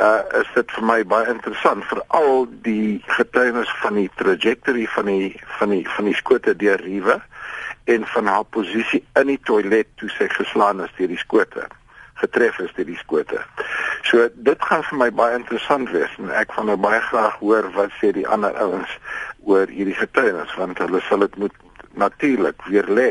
[0.00, 5.10] uh is dit vir my baie interessant vir al die getuienis van die trajectory van
[5.10, 7.18] die van die van die skote deur Riewe
[7.92, 11.68] en van haar posisie in die toilet toe sy geslaan is deur die skote
[12.22, 13.40] getref is deur die skote.
[14.08, 17.68] So dit gaan vir my baie interessant wees en ek van nou baie graag hoor
[17.76, 18.92] wat sê die ander ouens
[19.44, 21.54] oor hierdie getuienis want hulle sal dit moet
[21.94, 23.10] natuurlik weer lê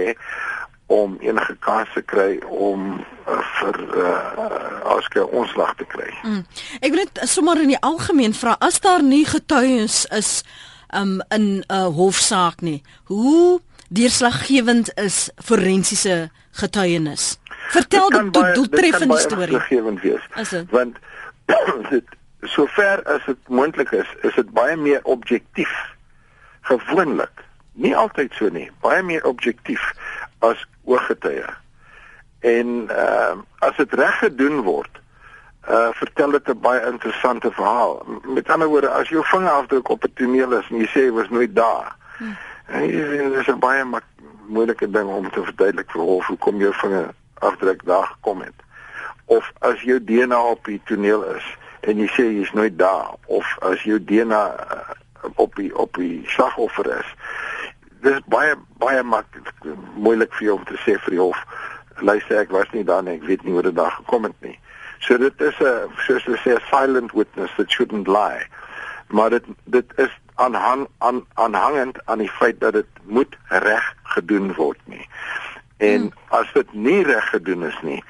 [0.91, 6.09] om enige kans te kry om uh, vir uh, aske ontslag te kry.
[6.23, 6.41] Mm.
[6.83, 10.41] Ek wil net sommer in die algemeen vra as daar nie getuies is
[10.91, 12.81] um, in 'n uh, hofsaak nie.
[13.07, 17.37] Hoe deurslaggewend is forensiese getuienis?
[17.71, 19.59] Vertel dit die doeltreffende storie.
[19.59, 20.67] Dit kan baie wees.
[20.69, 20.95] Want
[21.95, 22.07] dit
[22.41, 25.71] sover as dit moontlik is, is dit baie meer objektief
[26.61, 27.43] gewoonlik.
[27.73, 29.93] Nie altyd so nie, baie meer objektief
[30.39, 31.45] as ooggetuie.
[32.39, 35.01] En ehm uh, as dit reg gedoen word,
[35.69, 38.05] uh vertel dit 'n baie interessante verhaal.
[38.25, 41.29] Met ander woorde, as jou vingerafdruk op 'n toneel is en jy sê jy was
[41.29, 41.95] nooit daar.
[42.17, 42.23] Hm.
[42.65, 43.85] En dit is 'n baie
[44.47, 48.57] moeilike ding om te verduidelik vir hof hoe kom jou vinger afdruk daar gekom het.
[49.25, 53.57] Of as jou DNA op die toneel is en jy sê jy's nooit daar of
[53.59, 54.79] as jou DNA uh,
[55.35, 57.15] op die op die slagoffer is.
[58.01, 59.53] Dis baie baie maklik
[59.95, 61.45] moeilik vir jou om te sê vir die hof
[62.01, 64.57] luister ek was nie daar nie, ek weet nie hoe dit daar gekom het nie.
[65.05, 68.45] So dit is 'n soos hulle sê a silent witness that shouldn't lie.
[69.07, 74.53] Maar dit dit is aanhang aan aanhangend aan die feit dat dit moet reg gedoen
[74.53, 75.07] word nie.
[75.77, 76.13] En hmm.
[76.29, 78.03] as dit nie reg gedoen is nie,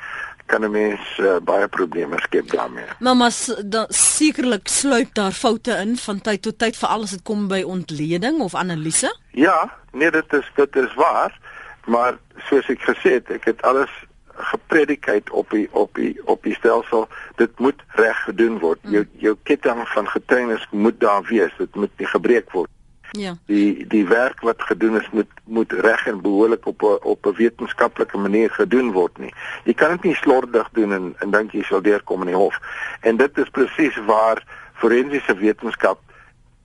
[0.52, 2.86] kan 'n mens uh, baie probleme skep daarmee.
[3.00, 3.30] Mamma,
[3.66, 7.62] dan sekerlik sluip daar foute in van tyd tot tyd veral as dit kom by
[7.64, 9.16] ontleding of analise?
[9.32, 11.40] Ja, nee, dit is dit is waar,
[11.86, 12.18] maar
[12.50, 13.94] soos ek gesê het, ek het alles
[14.42, 18.80] gepredikeer op die op die op die stelsel dit moet reg gedoen word.
[18.82, 18.92] Hmm.
[18.92, 21.52] Jou jou ketting van getuienis moet daar wees.
[21.58, 22.70] Dit moet nie gebreek word.
[23.12, 23.36] Ja.
[23.46, 28.18] Die die werk wat gedoen is moet moet reg en behoorlik op op 'n wetenskaplike
[28.18, 29.34] manier gedoen word nie.
[29.64, 32.60] Jy kan dit nie slordig doen en en dink jy sal deurkom in die hof.
[33.02, 34.44] En dit is presies waar
[34.74, 36.00] forensiese wetenskap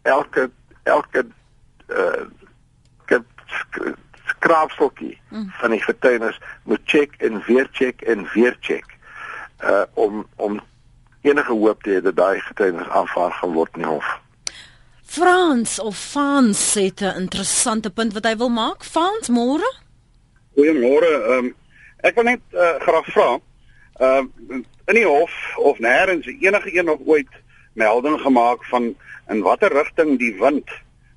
[0.02, 0.50] elke
[0.82, 1.26] elke
[1.88, 2.24] uh
[4.26, 5.50] skraapstokkie mm.
[5.58, 8.84] van die getuienis moet check en weer check en weer check
[9.64, 10.60] uh om om
[11.20, 14.20] enige hoop te hê dat daai getuienis aanvaar gaan word in die hof.
[15.06, 18.84] Frans of Frans het 'n interessante punt wat hy wil maak.
[18.84, 19.74] Frans, môre?
[20.54, 21.12] Goeiemôre.
[21.22, 21.54] Ehm um,
[22.00, 23.38] ek wil net uh, graag vra,
[23.98, 27.32] ehm um, in die hof of nêrens enige een nog ooit
[27.72, 28.94] melding gemaak van
[29.28, 30.70] in watter rigting die wind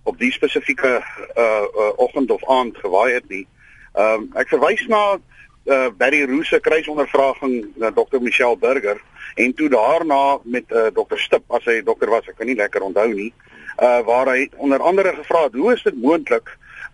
[0.04, 1.04] op die spesifieke
[1.38, 3.48] uh, uh oggend of aand gewaai het nie.
[3.94, 5.18] Ehm um, ek verwys na
[5.66, 9.02] uh Barry Roos se kruisondervraging na Dr Michelle Burger
[9.36, 12.82] en toe daarna met uh Dr Stip as hy dokter was, ek kan nie lekker
[12.82, 13.50] onthou nie, uh
[13.80, 16.50] waar hy onder andere gevra het hoe is dit moontlik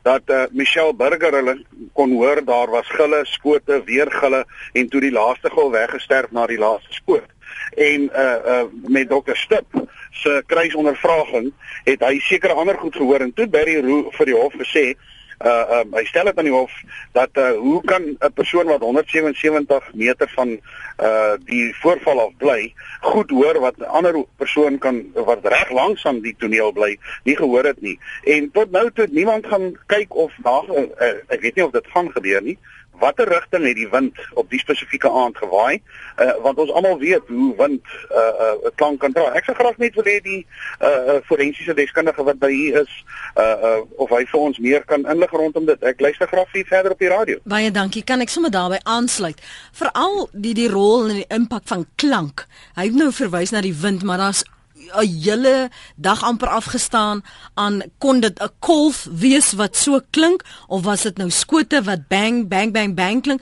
[0.05, 1.55] dat uh, Michelle Burger hulle
[1.97, 6.45] kon hoor daar was gille, skote, weer gille en toe die laaste gil weggesterf na
[6.45, 7.25] die laaste skoot.
[7.73, 9.65] En uh uh met dokter Stip
[10.11, 11.51] se kruisondervraging
[11.89, 14.85] het hy seker ander goed gehoor en toe Barry Roo vir die hof gesê
[15.43, 16.71] uh um, hy stel dit aan die hof
[17.11, 20.59] dat uh hoe kan 'n persoon wat 177 meter van
[20.99, 26.05] uh die voorval af bly goed hoor wat 'n ander persoon kan wat reg langs
[26.05, 27.99] aan die toneel bly nie gehoor het nie.
[28.23, 31.87] En tot nou toe niemand gaan kyk of na uh, ek weet nie of dit
[31.87, 32.57] gaan gebeur nie
[32.99, 35.81] watter rigting het die wind op die spesifieke aand gewaai?
[36.17, 39.31] Uh, want ons almal weet hoe wind 'n uh, uh, klank kan dra.
[39.33, 40.45] Ek sê graag net wil hê die
[40.81, 42.93] uh, forensiese deskundige wat by hier is
[43.35, 45.83] uh, uh, of hy vir ons meer kan inlig rondom dit.
[45.83, 47.39] Ek luister graag vir verder op die radio.
[47.43, 48.03] Baie dankie.
[48.03, 49.41] Kan ek sommer daarbey aansluit?
[49.71, 52.45] Veral die die rol en die impak van klank.
[52.75, 57.23] Hy het nou verwys na die wind maar daar's 'n hele dag amper afgestaan
[57.53, 62.07] aan kon dit 'n kolf wees wat so klink of was dit nou skote wat
[62.07, 63.41] bang bang bang bang klink?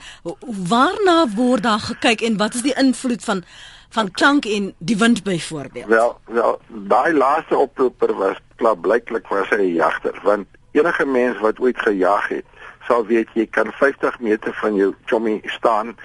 [0.68, 3.44] Waarna word daar gekyk en wat is die invloed van
[3.90, 5.86] van klank en die wind byvoorbeeld?
[5.86, 11.58] Wel wel daai laaste oproeper was klaarblyklik was hy 'n jagter want enige mens wat
[11.58, 12.44] ooit gejag het
[12.86, 15.96] sal weet jy kan 50 meter van jou chommy staan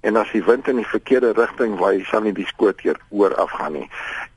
[0.00, 3.34] en as die wind in die verkeerde rigting waai, sal nie die skoot hier oor
[3.40, 3.88] afgaan nie.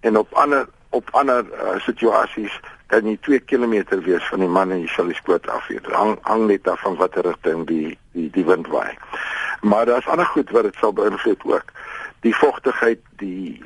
[0.01, 2.53] En op ander op ander uh, situasies
[2.93, 5.47] kan jy 2 km wees van die man en jy sal die skoot.
[5.70, 8.93] Dit hang hang net af van watter rigting die die die wind waai.
[9.61, 11.72] Maar daar's ander goed wat dit sal beïnvloed ook.
[12.22, 13.61] Die vogtigheid, die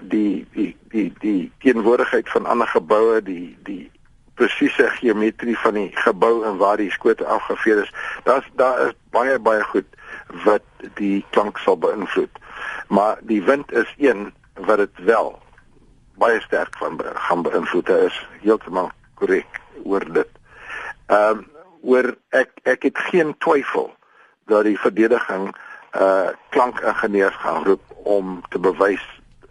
[0.00, 3.90] die die die die teenwoordigheid van ander geboue, die die
[4.34, 7.92] presiese geometrie van die gebou en waar die skote afgeveer is.
[8.24, 9.86] Daar's daar is baie baie goed
[10.44, 10.62] wat
[10.94, 12.38] die klank sal beïnvloed.
[12.88, 15.38] Maar die wind is een wat dit wel
[16.14, 17.86] baie sterk van gaan beïnvloed.
[17.86, 20.30] Dit is heeltemal korrek oor dit.
[21.06, 21.52] Ehm um,
[21.84, 23.90] oor ek ek het geen twyfel
[24.48, 25.50] dat die verdediging
[25.92, 29.04] uh klankingenieurs gaan roep om te bewys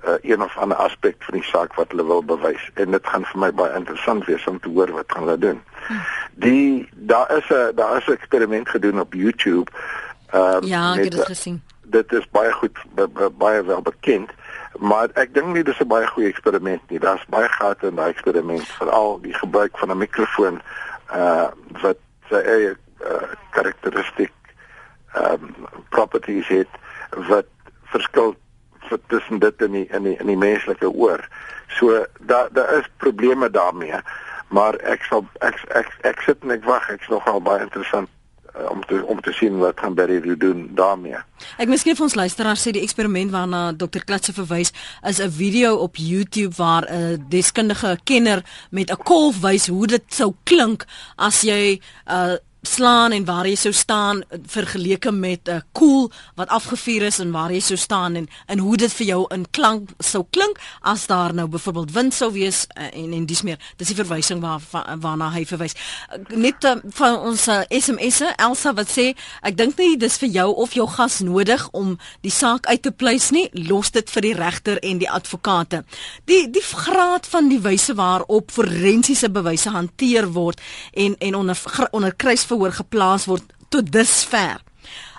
[0.08, 3.26] uh, een of ander aspek van die saak wat hulle wil bewys en dit gaan
[3.32, 5.62] vir my baie interessant wees om te hoor wat gaan hulle doen.
[5.88, 6.02] Hm.
[6.46, 9.72] Die daar is 'n daar is 'n eksperiment gedoen op YouTube
[10.34, 11.64] Ehm um, Ja, ek het dit gesien.
[11.82, 12.78] Dit is baie goed
[13.38, 14.32] baie wel bekend,
[14.80, 17.00] maar ek dink nie dis 'n baie goeie eksperiment nie.
[17.00, 20.62] Daar's baie gate in daai eksperiment, veral die gebruik van 'n mikrofoon
[21.14, 21.48] uh
[21.82, 21.98] wat
[22.30, 22.72] sy eie
[23.06, 24.34] uh, karakteristiek
[25.14, 26.72] ehm um, properties het
[27.30, 27.46] wat
[27.84, 28.36] verskil
[29.08, 31.28] tussen dit in die in die in die menslike oor.
[31.68, 34.02] So daar daar is probleme daarmee,
[34.48, 38.10] maar ek sal ek ek ek, ek sit en ek wag, ek's nogal baie interessant
[38.10, 38.23] uh,
[38.70, 41.18] om te om te sien wat gaan Barry doen daarmee.
[41.58, 44.06] Ek miskien vir ons luisteraars sê die eksperiment waarna Dr.
[44.06, 49.68] Klatse verwys is 'n video op YouTube waar 'n deskundige kenner met 'n kolf wys
[49.68, 50.86] hoe dit sou klink
[51.16, 56.12] as jy 'n uh, slaan en waar jy sou staan vergeleke met 'n uh, koel
[56.36, 59.46] wat afgevuur is en waar jy sou staan en en hoe dit vir jou in
[59.52, 63.60] klank sou klink as daar nou byvoorbeeld wind sou wees uh, en en dis meer.
[63.78, 64.62] Dis die verwysing waar
[65.00, 65.74] waarna hy verwys.
[66.12, 70.30] Uh, net uh, van ons uh, SMS'e Elsa wat sê ek dink nie dis vir
[70.30, 73.50] jou of jou gas nodig om die saak uit te pleis nie.
[73.54, 75.84] Los dit vir die regter en die advokate.
[76.26, 80.62] Die die graad van die wyse waarop forensiese bewyse hanteer word
[80.94, 81.60] en en onder
[81.92, 84.62] onder kruis verhoor geplaas word tot dusver.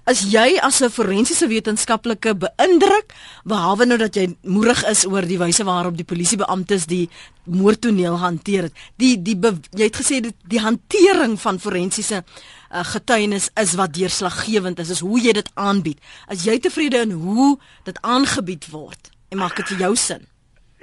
[0.04, 3.14] As jy as 'n forensiese wetenskaplike beïndruk,
[3.44, 7.08] behalwe nou dat jy moedig is oor die wyse waarop die polisiebeamptes die
[7.44, 8.72] moordtoneel hanteer het.
[8.96, 9.34] Die die
[9.72, 15.00] jy het gesê die, die hantering van forensiese uh, getuienis is wat deurslaggewend is, is
[15.00, 15.98] hoe jy dit aanbied.
[16.28, 20.26] As jy tevrede in hoe dit aangebied word, en maak dit vir jou sin?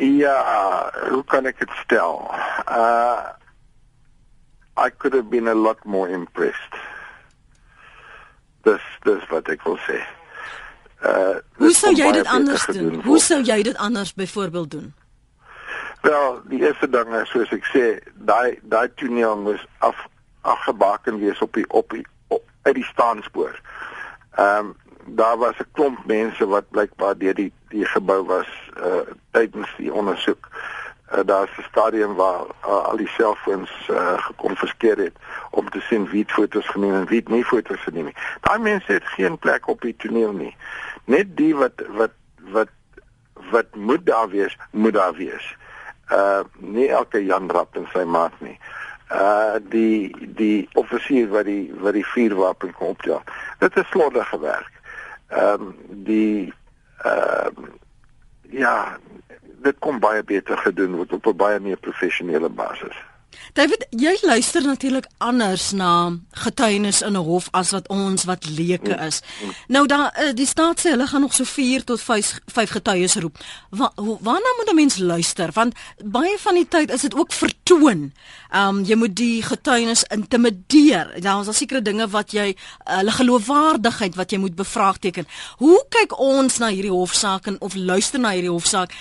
[0.02, 2.26] Ja, hoe kan ek dit stel?
[2.66, 3.38] Uh
[4.86, 6.74] I could have been a lot more impressed.
[8.64, 10.00] Dis dis wat ek wil sê.
[11.06, 13.02] Uh Hoe sou jy dit anders doen?
[13.06, 14.94] Hoe sou jy dit anders byvoorbeeld doen?
[16.02, 17.86] Wel, die eerste ding is soos ek sê,
[18.30, 19.98] daai daai toneel moes af
[20.42, 23.58] afgebaken wees op die op die op, uit die staanspoor.
[24.38, 29.02] Ehm um, daar was 'n klomp mense wat blykbaar deur die die gebou was uh
[29.32, 30.50] tydens die ondersoek
[31.14, 35.16] uh, daar's 'n stadium waar uh, al die selfoons uh, gekonfiskeer het
[35.51, 38.18] om te sien wie foto's geneem en wie nie foto's geneem het.
[38.41, 40.55] Daai mense het geen plek op die toneel nie.
[41.05, 42.12] Net die wat wat
[42.51, 42.70] wat
[43.51, 45.55] wat moet daar wees, moet daar wees.
[46.12, 48.59] Uh nie elke Jan Rapp en sy maat nie.
[49.12, 53.22] uh die die offisier wat die wat die vuurwapen kom optel.
[53.59, 54.72] Dit is slordige werk.
[55.28, 56.53] Ehm um, die
[57.03, 57.70] ehm uh,
[58.51, 58.97] ja,
[59.64, 62.97] dit kom baie beter gedoen word op 'n baie meer professionele basis.
[63.53, 66.12] David, jy luister natuurlik anders na
[66.43, 69.22] getuienis in 'n hof as wat ons wat leuke is.
[69.68, 73.16] Nou dan eh, die staat sê hulle gaan nog so 4 tot 5 5 getuies
[73.16, 73.38] roep.
[73.70, 75.49] Wa, waarna moet 'n mens luister?
[75.53, 78.14] Want baie van die tyd is dit ook vertoon.
[78.49, 81.22] Ehm um, jy moet die getuienis intimideer.
[81.22, 85.28] Daar is sekere dinge wat jy hulle geloofwaardigheid wat jy moet bevraagteken.
[85.57, 88.93] Hoe kyk ons na hierdie hofsaak en of luister na hierdie hofsaak?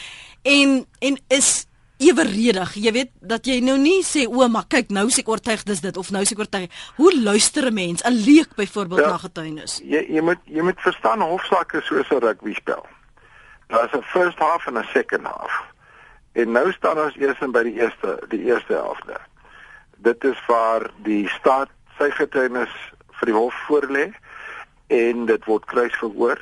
[0.43, 1.67] En en is
[2.01, 2.75] eweredig.
[2.75, 5.83] Jy weet dat jy nou nie sê o, maar kyk, nou sê ek oortuig dis
[5.85, 6.79] dit of nou sê ek oortuig.
[6.97, 8.05] Hoe luister 'n mens?
[8.05, 9.81] 'n Leek byvoorbeeld ja, na getuienis.
[9.85, 12.87] Jy jy moet jy moet verstaan hofsaake soos 'n rugby spel.
[13.69, 15.65] Daar's 'n first half en 'n second half.
[16.33, 19.21] En nou staan ons eers in by die eerste die eerste helfte.
[19.97, 21.69] Dit is waar die staat
[21.99, 22.73] sy getuienis
[23.19, 24.13] vir die hof voorlê
[24.87, 26.41] en dit word kruisverhoor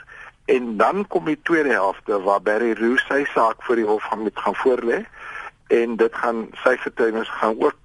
[0.48, 4.22] en dan kom die tweede helfte waar Barry Roos sy saak vir die hof gaan
[4.24, 5.02] met gaan voorlê
[5.76, 7.76] en dit gaan sy getuienis gaan ook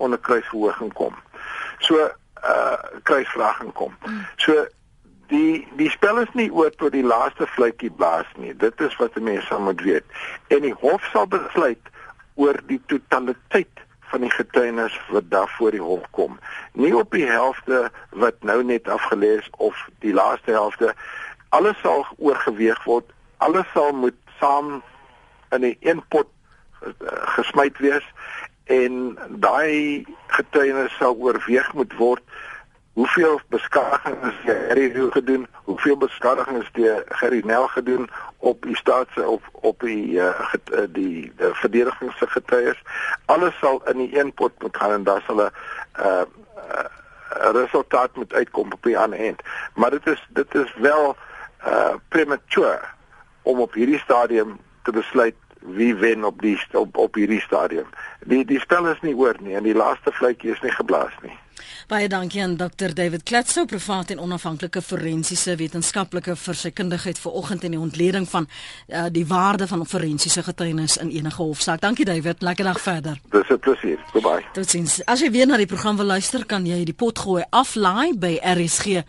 [0.00, 1.14] onder kruisverhoging kom.
[1.84, 2.08] So
[2.40, 3.92] uh kruisvraging kom.
[4.36, 4.64] So
[5.28, 8.56] die die spel is nie oor tot die laaste fluitjie blaas nie.
[8.56, 10.18] Dit is wat mense moet weet.
[10.48, 11.92] En die hof sal besluit
[12.40, 16.38] oor die totaliteit van die getuienis wat daar voor die hof kom.
[16.72, 20.94] Nie op die helfte wat nou net afgelees of die laaste helfte.
[21.50, 23.06] Alles sal oorgeweeg word.
[23.36, 24.82] Alles sal moet saam
[25.50, 26.28] in 'n een pot
[27.36, 28.06] gesmyt wees
[28.64, 32.22] en daai getuienis sal oorweeg moet word.
[32.92, 35.46] Hoeveel beskadiging is hierdie gedoen?
[35.64, 40.84] Hoeveel beskadiging is die gerinel gedoen op die staatse op op die uh, get, uh,
[40.88, 42.82] die uh, verdedigings se getuies?
[43.24, 45.50] Alles sal in die een pot moet gaan en daar sal 'n
[46.00, 46.22] uh,
[46.74, 49.42] uh, resultaat moet uitkom op die ander end.
[49.74, 51.16] Maar dit is dit is wel
[51.66, 52.80] uh, premature
[53.42, 57.86] om op hierdie stadium te besluit wie wen op die op op hierdie stadium.
[58.24, 61.36] Die die spel is nie oor nie en die laaste fluitjie is nie geblaas nie.
[61.90, 67.64] Baie dankie aan Dr David Kletso, privaat en onafhanklike forensiese wetenskaplike vir sy kundigheid vanoggend
[67.66, 71.80] in die ontleding van uh, die waarde van forensiese getuienis in enige hofsaak.
[71.80, 73.20] Dankie David, lekker dag verder.
[73.30, 73.98] Dis 'n plesier.
[74.12, 74.44] Goodbye.
[74.52, 75.04] Totsiens.
[75.04, 78.38] As jy weer na die program wil luister, kan jy die pot gooi aflaai by
[78.42, 79.00] rsg.co.za.